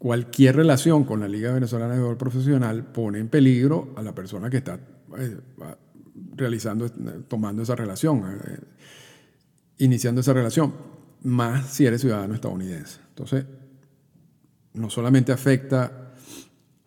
cualquier 0.00 0.56
relación 0.56 1.04
con 1.04 1.20
la 1.20 1.28
Liga 1.28 1.52
Venezolana 1.52 1.92
de 1.92 2.00
Béisbol 2.00 2.16
Profesional 2.16 2.84
pone 2.84 3.18
en 3.18 3.28
peligro 3.28 3.92
a 3.96 4.02
la 4.02 4.14
persona 4.14 4.48
que 4.48 4.56
está 4.56 4.80
eh, 5.18 5.36
realizando, 6.34 6.90
tomando 7.28 7.62
esa 7.62 7.76
relación, 7.76 8.24
eh, 8.24 8.58
iniciando 9.76 10.22
esa 10.22 10.32
relación, 10.32 10.72
más 11.24 11.66
si 11.66 11.84
eres 11.84 12.00
ciudadano 12.00 12.34
estadounidense. 12.34 12.98
Entonces, 13.10 13.44
no 14.72 14.88
solamente 14.88 15.32
afecta 15.32 16.14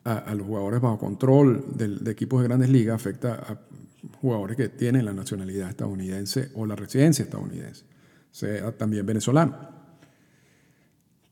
a, 0.04 0.34
los 0.34 0.47
jugadores 0.47 0.82
bajo 0.82 0.97
control 0.97 1.65
de, 1.76 2.10
equipos 2.10 2.41
de 2.41 2.47
grandes 2.47 2.71
ligas, 2.71 2.95
afecta 2.95 3.36
a 3.36 3.60
jugadores 4.21 4.58
que 4.58 4.69
tienen 4.69 5.06
la 5.06 5.13
nacionalidad 5.13 5.69
estadounidense 5.69 6.49
o 6.56 6.65
la 6.65 6.76
residencia 6.76 7.21
estadounidense, 7.21 7.86
sea 8.32 8.71
también 8.71 9.06
venezolano. 9.06 9.56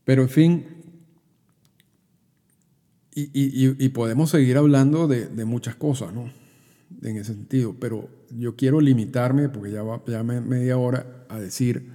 Pero 0.05 0.21
en 0.21 0.29
fin, 0.29 0.80
y, 3.13 3.89
podemos 3.89 4.29
seguir 4.29 4.57
hablando 4.57 5.07
de, 5.07 5.45
muchas 5.45 5.75
cosas, 5.75 6.13
¿no? 6.13 6.31
En 7.01 7.17
ese 7.17 7.33
sentido, 7.33 7.75
pero 7.79 8.09
yo 8.29 8.55
quiero 8.55 8.79
limitarme, 8.79 9.49
porque 9.49 9.71
ya 9.71 9.83
va 9.83 10.01
ya 10.05 10.23
media 10.23 10.77
hora, 10.77 11.25
a 11.29 11.39
decir 11.39 11.89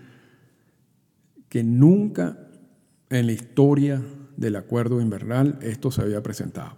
que 1.48 1.62
nunca 1.62 2.38
en 3.10 3.26
la 3.26 3.32
historia 3.32 4.02
del 4.36 4.56
acuerdo 4.56 5.00
invernal 5.00 5.58
esto 5.62 5.90
se 5.90 6.02
había 6.02 6.22
presentado. 6.22 6.76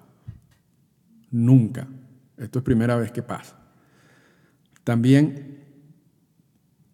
Nunca. 1.31 1.89
Esto 2.37 2.61
es 2.61 2.65
primera 2.65 2.97
vez 2.97 3.11
que 3.11 3.23
pasa. 3.23 3.59
También 4.85 5.59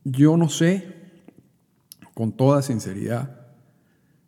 yo 0.04 0.36
no 0.36 0.48
sé, 0.48 0.94
con 2.14 2.32
toda 2.32 2.62
sinceridad, 2.62 3.40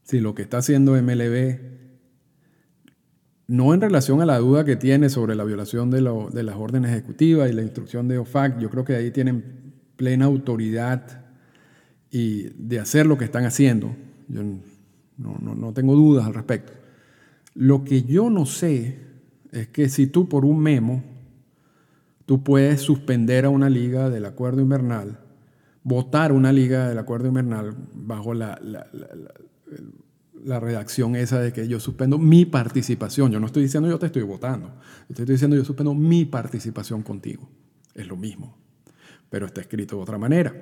si 0.03 0.21
lo 0.21 0.35
que 0.35 0.43
está 0.43 0.59
haciendo 0.59 0.93
MLB, 1.01 1.66
no 3.49 3.75
en 3.75 3.81
relación 3.81 4.21
a 4.21 4.27
la 4.27 4.39
duda 4.39 4.65
que 4.65 4.77
tiene 4.77 5.09
sobre 5.09 5.35
la 5.35 5.45
violación 5.45 5.91
de, 5.91 6.01
las 6.01 6.57
órdenes 6.57 6.91
ejecutivas 6.91 7.51
y 7.51 7.53
la 7.53 7.63
instrucción 7.63 8.09
de 8.09 8.19
OFAC, 8.19 8.59
yo 8.59 8.71
creo 8.71 8.85
que 8.85 8.97
ahí 8.97 9.11
tienen 9.11 9.75
plena 9.97 10.25
autoridad 10.25 11.25
y 12.11 12.51
de 12.57 12.81
hacer 12.81 13.07
lo 13.07 13.17
que 13.17 13.25
están 13.25 13.45
haciendo. 13.45 13.95
Yo 14.29 14.43
no, 14.43 15.39
no, 15.41 15.55
no 15.55 15.73
tengo 15.73 15.95
dudas 15.95 16.27
al 16.27 16.35
respecto. 16.35 16.73
Lo 17.55 17.85
que 17.85 18.03
yo 18.03 18.31
no 18.31 18.47
sé 18.47 18.99
es 19.53 19.69
que 19.69 19.89
si 19.89 20.07
tú 20.07 20.29
por 20.29 20.45
un 20.45 20.61
memo, 20.61 21.03
tú 22.27 22.43
puedes 22.43 22.81
suspender 22.81 23.45
a 23.45 23.51
una 23.51 23.71
liga 23.71 24.11
del 24.11 24.27
acuerdo 24.27 24.61
invernal, 24.61 25.21
votar 25.85 26.33
una 26.33 26.53
liga 26.53 26.89
del 26.89 26.99
acuerdo 26.99 27.29
invernal 27.29 27.77
bajo 27.95 28.35
la, 28.35 28.59
la, 28.61 28.89
la, 28.93 29.09
redacción 30.45 31.17
esa 31.17 31.41
de 31.41 31.53
que 31.53 31.67
yo 31.69 31.81
suspendo 31.81 32.19
mi 32.19 32.45
participación. 32.45 33.33
Yo 33.33 33.41
no 33.41 33.47
estoy 33.47 33.63
diciendo 33.65 33.89
yo 33.89 33.99
te 33.99 34.07
estoy 34.07 34.23
votando, 34.23 34.73
estoy 35.09 35.25
diciendo 35.25 35.57
yo 35.57 35.65
suspendo 35.65 35.95
mi 35.95 36.25
participación 36.25 37.03
contigo. 37.03 37.49
Es 37.95 38.07
lo 38.07 38.17
mismo, 38.17 38.57
pero 39.31 39.47
está 39.47 39.61
escrito 39.61 39.97
de 39.97 40.03
otra 40.03 40.19
manera. 40.19 40.55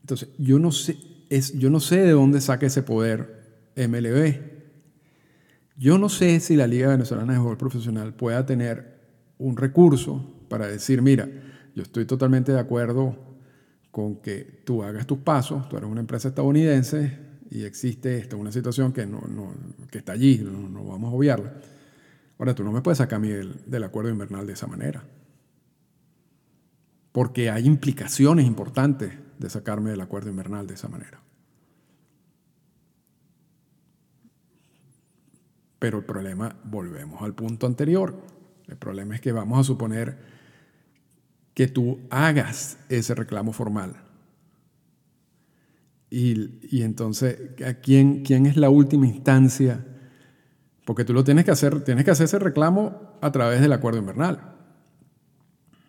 Entonces, 0.00 0.28
yo 0.38 0.58
no 0.58 0.70
sé, 0.70 0.96
es, 1.28 1.52
yo 1.58 1.70
no 1.70 1.80
sé 1.80 2.02
de 2.02 2.12
dónde 2.12 2.40
saca 2.40 2.66
ese 2.66 2.82
poder 2.82 3.70
MLB. 3.76 4.54
Yo 5.76 5.98
no 5.98 6.08
sé 6.08 6.40
si 6.40 6.56
la 6.56 6.66
Liga 6.66 6.88
Venezolana 6.88 7.34
de 7.34 7.38
Fútbol 7.38 7.58
Profesional 7.58 8.14
pueda 8.14 8.46
tener 8.46 9.00
un 9.38 9.56
recurso 9.56 10.24
para 10.48 10.66
decir, 10.68 11.02
mira, 11.02 11.28
yo 11.74 11.82
estoy 11.82 12.06
totalmente 12.06 12.52
de 12.52 12.60
acuerdo 12.60 13.16
con 13.90 14.16
que 14.16 14.62
tú 14.64 14.82
hagas 14.82 15.06
tus 15.06 15.18
pasos, 15.18 15.68
tú 15.68 15.76
eres 15.76 15.90
una 15.90 16.00
empresa 16.00 16.28
estadounidense 16.28 17.25
y 17.50 17.64
existe 17.64 18.18
esto, 18.18 18.38
una 18.38 18.52
situación 18.52 18.92
que, 18.92 19.06
no, 19.06 19.20
que 19.90 19.98
está 19.98 20.12
allí, 20.12 20.38
no, 20.38 20.84
vamos 20.84 21.12
a 21.12 21.16
obviarla. 21.16 21.54
Ahora, 22.38 22.54
tú 22.54 22.64
no 22.64 22.72
me 22.72 22.82
puedes 22.82 22.98
sacar 22.98 23.16
a 23.16 23.20
mí 23.20 23.28
del, 23.28 23.84
acuerdo 23.84 24.10
invernal 24.10 24.46
de 24.46 24.52
esa 24.52 24.66
manera. 24.66 25.04
Porque 27.12 27.50
hay 27.50 27.66
implicaciones 27.66 28.46
importantes 28.46 29.12
de 29.38 29.50
sacarme 29.50 29.90
del 29.90 30.00
acuerdo 30.00 30.28
invernal 30.28 30.66
de 30.66 30.74
esa 30.74 30.88
manera. 30.88 31.20
Pero 35.78 35.98
el 35.98 36.04
problema, 36.04 36.56
volvemos 36.64 37.22
al 37.22 37.34
punto 37.34 37.66
anterior, 37.66 38.22
el 38.66 38.76
problema 38.76 39.14
es 39.14 39.20
que 39.20 39.32
vamos 39.32 39.60
a 39.60 39.64
suponer 39.64 40.18
que 41.54 41.68
tú 41.68 42.00
hagas 42.10 42.78
ese 42.88 43.14
reclamo 43.14 43.52
formal. 43.52 44.05
Y, 46.08 46.82
entonces, 46.82 47.38
¿a 47.66 47.74
quién, 47.74 48.22
quién 48.22 48.46
es 48.46 48.56
la 48.56 48.70
última 48.70 49.06
instancia? 49.06 49.84
Porque 50.84 51.04
tú 51.04 51.12
lo 51.12 51.24
tienes 51.24 51.44
que 51.44 51.50
hacer, 51.50 51.82
tienes 51.82 52.04
que 52.04 52.12
hacer 52.12 52.26
ese 52.26 52.38
reclamo 52.38 53.18
a 53.20 53.32
través 53.32 53.60
del 53.60 53.72
acuerdo 53.72 53.98
invernal. 53.98 54.54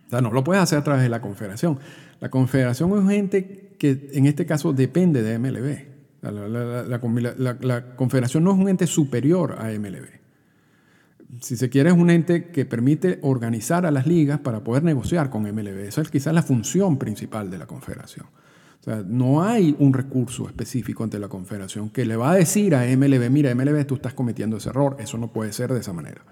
O 0.08 0.10
sea, 0.10 0.22
no 0.22 0.32
lo 0.32 0.44
puedes 0.44 0.64
hacer 0.64 0.80
a 0.80 0.84
través 0.84 1.04
de 1.04 1.10
la 1.10 1.22
confederación. 1.22 1.80
La 2.20 2.30
confederación 2.30 2.90
es 2.92 2.98
un 2.98 3.12
ente 3.12 3.76
que 3.78 4.10
en 4.14 4.26
este 4.26 4.46
caso 4.46 4.74
depende 4.74 5.22
de 5.22 5.38
MLB. 5.38 5.98
La, 6.22 7.96
confederación 7.96 8.44
no 8.44 8.52
es 8.54 8.58
un 8.58 8.70
ente 8.70 8.88
superior 8.88 9.58
a 9.60 9.70
MLB. 9.70 10.08
Si 11.42 11.58
se 11.58 11.70
quiere, 11.70 11.90
es 11.90 11.96
un 11.96 12.10
ente 12.10 12.46
que 12.46 12.66
permite 12.66 13.20
organizar 13.22 13.86
a 13.86 13.92
las 13.92 14.08
ligas 14.08 14.40
para 14.40 14.64
poder 14.64 14.84
negociar 14.84 15.30
con 15.30 15.44
MLB. 15.44 15.88
Esa 15.88 16.02
es 16.02 16.10
quizás 16.10 16.34
la 16.34 16.42
función 16.42 16.98
principal 16.98 17.52
de 17.52 17.58
la 17.58 17.68
confederación. 17.68 18.26
No 19.06 19.44
hay 19.44 19.76
un 19.80 19.94
recurso 19.94 20.48
específico 20.48 21.04
ante 21.04 21.20
la 21.20 21.28
confederación 21.28 21.90
que 21.90 22.06
le 22.06 22.16
va 22.16 22.32
a 22.32 22.36
decir 22.36 22.74
a 22.74 22.86
MLB, 22.86 23.30
mira, 23.30 23.54
MLB, 23.54 23.86
tú 23.86 23.96
estás 23.96 24.14
cometiendo 24.14 24.58
ese 24.58 24.70
error. 24.70 24.96
Eso 25.00 25.18
no 25.18 25.32
puede 25.34 25.52
ser 25.52 25.74
de 25.74 25.82
esa 25.82 25.94
manera. 25.94 26.24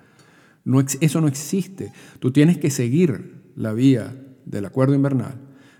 Eso 1.02 1.22
no 1.22 1.28
existe. 1.28 1.92
Tú 2.20 2.32
tienes 2.32 2.58
que 2.58 2.70
seguir 2.70 3.52
la 3.56 3.74
vía 3.74 4.16
del 4.46 4.66
acuerdo 4.66 4.96
invernal. 4.96 5.36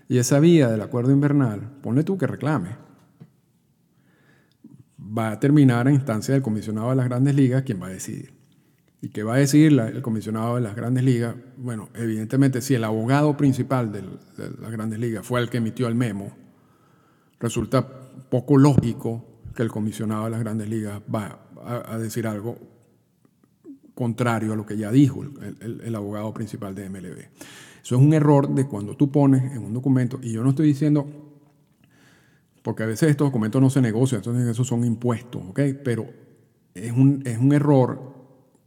Y 0.08 0.18
esa 0.18 0.38
vía 0.38 0.68
del 0.68 0.82
acuerdo 0.82 1.12
invernal, 1.12 1.72
ponle 1.82 2.04
tú 2.04 2.18
que 2.18 2.26
reclame 2.26 2.86
va 5.16 5.32
a 5.32 5.40
terminar 5.40 5.86
a 5.86 5.92
instancia 5.92 6.34
del 6.34 6.42
comisionado 6.42 6.90
de 6.90 6.96
las 6.96 7.06
grandes 7.06 7.34
ligas 7.34 7.62
quien 7.62 7.80
va 7.80 7.86
a 7.86 7.90
decidir. 7.90 8.34
¿Y 9.00 9.10
qué 9.10 9.22
va 9.22 9.34
a 9.34 9.38
decir 9.38 9.78
el 9.78 10.02
comisionado 10.02 10.56
de 10.56 10.62
las 10.62 10.74
grandes 10.74 11.04
ligas? 11.04 11.36
Bueno, 11.56 11.90
evidentemente 11.94 12.60
si 12.60 12.74
el 12.74 12.84
abogado 12.84 13.36
principal 13.36 13.92
de 13.92 14.02
las 14.60 14.72
grandes 14.72 14.98
ligas 14.98 15.24
fue 15.24 15.40
el 15.40 15.48
que 15.48 15.58
emitió 15.58 15.86
el 15.86 15.94
memo, 15.94 16.36
resulta 17.40 17.86
poco 18.28 18.56
lógico 18.56 19.24
que 19.54 19.62
el 19.62 19.70
comisionado 19.70 20.24
de 20.24 20.30
las 20.30 20.40
grandes 20.40 20.68
ligas 20.68 21.00
va 21.12 21.40
a, 21.64 21.98
decir 21.98 22.26
algo 22.26 22.56
contrario 23.94 24.52
a 24.52 24.56
lo 24.56 24.66
que 24.66 24.76
ya 24.76 24.90
dijo 24.90 25.22
el, 25.22 25.80
el, 25.82 25.94
abogado 25.94 26.32
principal 26.34 26.74
de 26.74 26.88
MLB. 26.88 27.18
Eso 27.82 27.96
es 27.96 28.02
un 28.02 28.12
error 28.12 28.54
de 28.54 28.66
cuando 28.66 28.96
tú 28.96 29.10
pones 29.10 29.52
en 29.52 29.58
un 29.58 29.72
documento, 29.72 30.18
y 30.22 30.32
yo 30.32 30.42
no 30.42 30.50
estoy 30.50 30.68
diciendo 30.68 31.06
porque 32.62 32.82
a 32.82 32.86
veces 32.86 33.10
estos 33.10 33.28
documentos 33.28 33.62
no 33.62 33.70
se 33.70 33.80
negocian, 33.80 34.18
entonces 34.18 34.48
esos 34.48 34.66
son 34.66 34.84
impuestos, 34.84 35.40
¿ok? 35.50 35.60
Pero 35.84 36.06
es 36.74 36.90
un, 36.90 37.22
es 37.24 37.38
un 37.38 37.52
error 37.52 38.15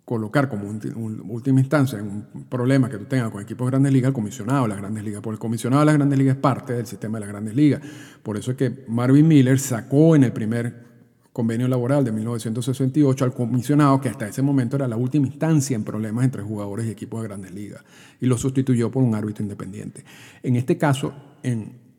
colocar 0.09 0.49
como 0.49 0.67
última 0.67 1.59
instancia 1.59 1.99
en 1.99 2.07
un 2.33 2.45
problema 2.49 2.89
que 2.89 2.97
tú 2.97 3.05
tengas 3.05 3.29
con 3.29 3.43
equipos 3.43 3.67
de 3.67 3.69
grandes 3.69 3.93
ligas 3.93 4.07
al 4.07 4.13
comisionado 4.13 4.63
de 4.63 4.69
las 4.69 4.79
grandes 4.79 5.03
ligas, 5.03 5.21
porque 5.21 5.35
el 5.35 5.39
comisionado 5.39 5.81
de 5.81 5.85
las 5.85 5.95
grandes 5.95 6.17
ligas 6.17 6.35
es 6.35 6.41
parte 6.41 6.73
del 6.73 6.87
sistema 6.87 7.19
de 7.19 7.25
las 7.25 7.29
grandes 7.29 7.55
ligas. 7.55 7.81
Por 8.23 8.35
eso 8.35 8.49
es 8.49 8.57
que 8.57 8.85
Marvin 8.87 9.27
Miller 9.27 9.59
sacó 9.59 10.15
en 10.15 10.23
el 10.23 10.33
primer 10.33 10.89
convenio 11.31 11.67
laboral 11.67 12.03
de 12.03 12.11
1968 12.11 13.23
al 13.23 13.33
comisionado, 13.35 14.01
que 14.01 14.09
hasta 14.09 14.27
ese 14.27 14.41
momento 14.41 14.77
era 14.77 14.87
la 14.87 14.97
última 14.97 15.27
instancia 15.27 15.75
en 15.75 15.83
problemas 15.83 16.25
entre 16.25 16.41
jugadores 16.41 16.87
y 16.87 16.89
equipos 16.89 17.21
de 17.21 17.27
grandes 17.27 17.53
ligas, 17.53 17.83
y 18.19 18.25
lo 18.25 18.35
sustituyó 18.35 18.89
por 18.89 19.03
un 19.03 19.13
árbitro 19.13 19.43
independiente. 19.43 20.03
En 20.41 20.55
este 20.55 20.75
caso, 20.77 21.13
en 21.43 21.89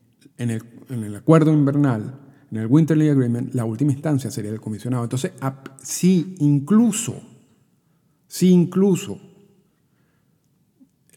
en 0.41 1.03
el, 1.03 1.15
acuerdo 1.15 1.53
invernal, 1.53 2.19
en 2.51 2.57
el 2.57 2.67
Winterly 2.67 3.09
Agreement, 3.09 3.53
la 3.53 3.63
última 3.63 3.91
instancia 3.91 4.31
sería 4.31 4.51
el 4.51 4.59
comisionado. 4.59 5.03
Entonces, 5.03 5.33
si 5.81 6.35
incluso, 6.39 7.21
si 8.31 8.49
incluso 8.49 9.19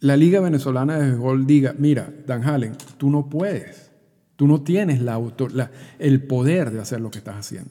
la 0.00 0.16
Liga 0.16 0.40
Venezolana 0.40 0.98
de 0.98 1.10
Béisbol 1.10 1.46
diga, 1.46 1.72
mira, 1.78 2.12
Dan 2.26 2.42
Halen, 2.42 2.76
tú 2.98 3.08
no 3.08 3.28
puedes, 3.28 3.92
tú 4.34 4.48
no 4.48 4.62
tienes 4.62 5.00
la 5.00 5.20
el 6.00 6.26
poder 6.26 6.72
de 6.72 6.80
hacer 6.80 7.00
lo 7.00 7.12
que 7.12 7.18
estás 7.18 7.36
haciendo. 7.36 7.70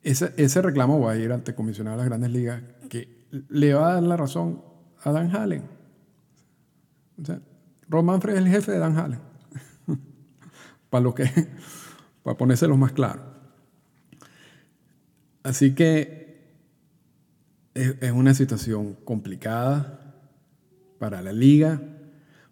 Ese, 0.00 0.32
ese, 0.38 0.62
reclamo 0.62 0.98
va 0.98 1.12
a 1.12 1.16
ir 1.18 1.30
ante 1.30 1.54
comisionado 1.54 1.98
de 1.98 2.04
las 2.04 2.08
grandes 2.08 2.30
ligas 2.30 2.62
que 2.88 3.26
le 3.50 3.74
va 3.74 3.90
a 3.90 3.94
dar 3.94 4.02
la 4.04 4.16
razón 4.16 4.62
a 5.02 5.12
Dan 5.12 5.36
Halen. 5.36 5.64
O 7.20 7.24
sea, 7.26 7.38
Manfred 8.02 8.32
es 8.32 8.40
el 8.40 8.48
jefe 8.48 8.72
de 8.72 8.78
Dan 8.78 8.96
Halen. 8.96 9.20
para 10.88 11.04
lo 11.04 11.14
que, 11.14 11.30
para 12.22 12.38
ponérselo 12.38 12.78
más 12.78 12.92
claro. 12.92 13.33
Así 15.44 15.74
que 15.74 16.24
es, 17.74 18.12
una 18.12 18.32
situación 18.34 18.96
complicada 19.04 20.14
para 20.98 21.20
la 21.20 21.32
liga, 21.32 21.82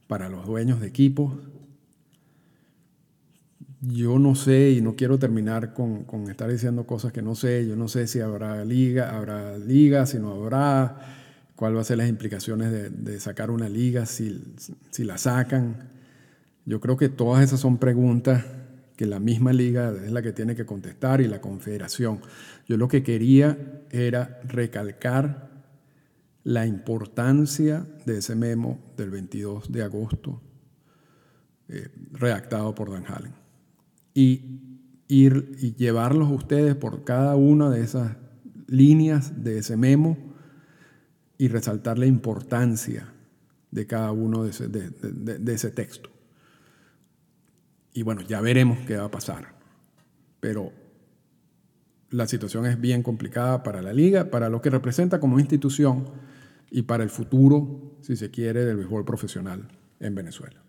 para 0.06 0.28
los 0.28 0.46
dueños 0.46 0.80
de 0.80 0.88
equipos. 0.88 1.32
Yo 3.80 4.18
no 4.18 4.34
sé 4.34 4.72
y 4.72 4.82
no 4.82 4.94
quiero 4.94 5.18
terminar 5.18 5.72
con, 5.72 6.06
estar 6.30 6.50
diciendo 6.50 6.86
cosas 6.86 7.12
que 7.12 7.22
no 7.22 7.34
sé. 7.34 7.66
Yo 7.66 7.76
no 7.76 7.88
sé 7.88 8.06
si 8.06 8.20
habrá 8.20 8.62
liga, 8.62 9.16
habrá 9.16 9.56
liga, 9.56 10.04
si 10.04 10.18
no 10.18 10.34
habrá 10.34 10.98
cuál 11.56 11.74
va 11.74 11.80
a 11.80 11.84
ser 11.84 11.96
las 11.96 12.10
implicaciones 12.10 12.72
de, 12.92 13.20
sacar 13.20 13.50
una 13.50 13.70
liga, 13.70 14.04
si, 14.04 14.54
si, 14.90 15.04
la 15.04 15.16
sacan. 15.16 15.88
Yo 16.66 16.78
creo 16.80 16.98
que 16.98 17.08
todas 17.08 17.42
esas 17.42 17.60
son 17.60 17.78
preguntas 17.78 18.44
que 19.02 19.06
la 19.06 19.18
misma 19.18 19.52
liga 19.52 19.92
es 20.04 20.12
la 20.12 20.22
que 20.22 20.30
tiene 20.30 20.54
que 20.54 20.64
contestar 20.64 21.20
y 21.20 21.26
la 21.26 21.40
confederación. 21.40 22.20
Yo 22.68 22.76
lo 22.76 22.86
que 22.86 23.02
quería 23.02 23.82
era 23.90 24.38
recalcar 24.44 25.50
la 26.44 26.66
importancia 26.66 27.84
de 28.06 28.18
ese 28.18 28.36
memo 28.36 28.78
del 28.96 29.10
22 29.10 29.72
de 29.72 29.82
agosto 29.82 30.40
eh, 31.68 31.88
redactado 32.12 32.76
por 32.76 32.92
Dan 32.92 33.02
Halen 33.08 33.32
y 34.14 34.60
ir 35.08 35.56
y 35.58 35.74
llevarlos 35.74 36.30
ustedes 36.30 36.76
por 36.76 37.02
cada 37.02 37.34
una 37.34 37.70
de 37.70 37.80
esas 37.80 38.16
líneas 38.68 39.42
de 39.42 39.58
ese 39.58 39.76
memo 39.76 40.16
y 41.38 41.48
resaltar 41.48 41.98
la 41.98 42.06
importancia 42.06 43.12
de 43.72 43.84
cada 43.84 44.12
uno 44.12 44.44
de 44.44 44.50
ese, 45.54 45.70
texto. 45.72 46.11
Y 47.92 48.02
bueno, 48.02 48.22
ya 48.22 48.40
veremos 48.40 48.78
qué 48.86 48.96
va 48.96 49.04
a 49.04 49.10
pasar. 49.10 49.54
Pero 50.40 50.72
la 52.10 52.26
situación 52.26 52.66
es 52.66 52.80
bien 52.80 53.02
complicada 53.02 53.62
para 53.62 53.82
la 53.82 53.92
liga, 53.92 54.30
para 54.30 54.48
lo 54.48 54.60
que 54.60 54.70
representa 54.70 55.20
como 55.20 55.38
institución 55.38 56.10
y 56.70 56.82
para 56.82 57.04
el 57.04 57.10
futuro, 57.10 57.96
si 58.00 58.16
se 58.16 58.30
quiere, 58.30 58.64
del 58.64 58.76
béisbol 58.76 59.04
profesional 59.04 59.68
en 60.00 60.14
Venezuela. 60.14 60.62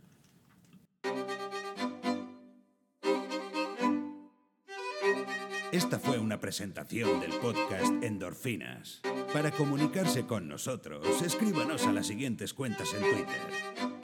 Esta 5.71 5.97
fue 5.97 6.19
una 6.19 6.39
presentación 6.39 7.19
del 7.19 7.31
podcast 7.41 7.91
Endorfinas. 8.03 9.01
Para 9.33 9.49
comunicarse 9.49 10.27
con 10.27 10.47
nosotros, 10.47 11.23
escríbanos 11.23 11.87
a 11.87 11.93
las 11.93 12.05
siguientes 12.05 12.53
cuentas 12.53 12.93
en 12.93 13.01
Twitter. 13.01 13.92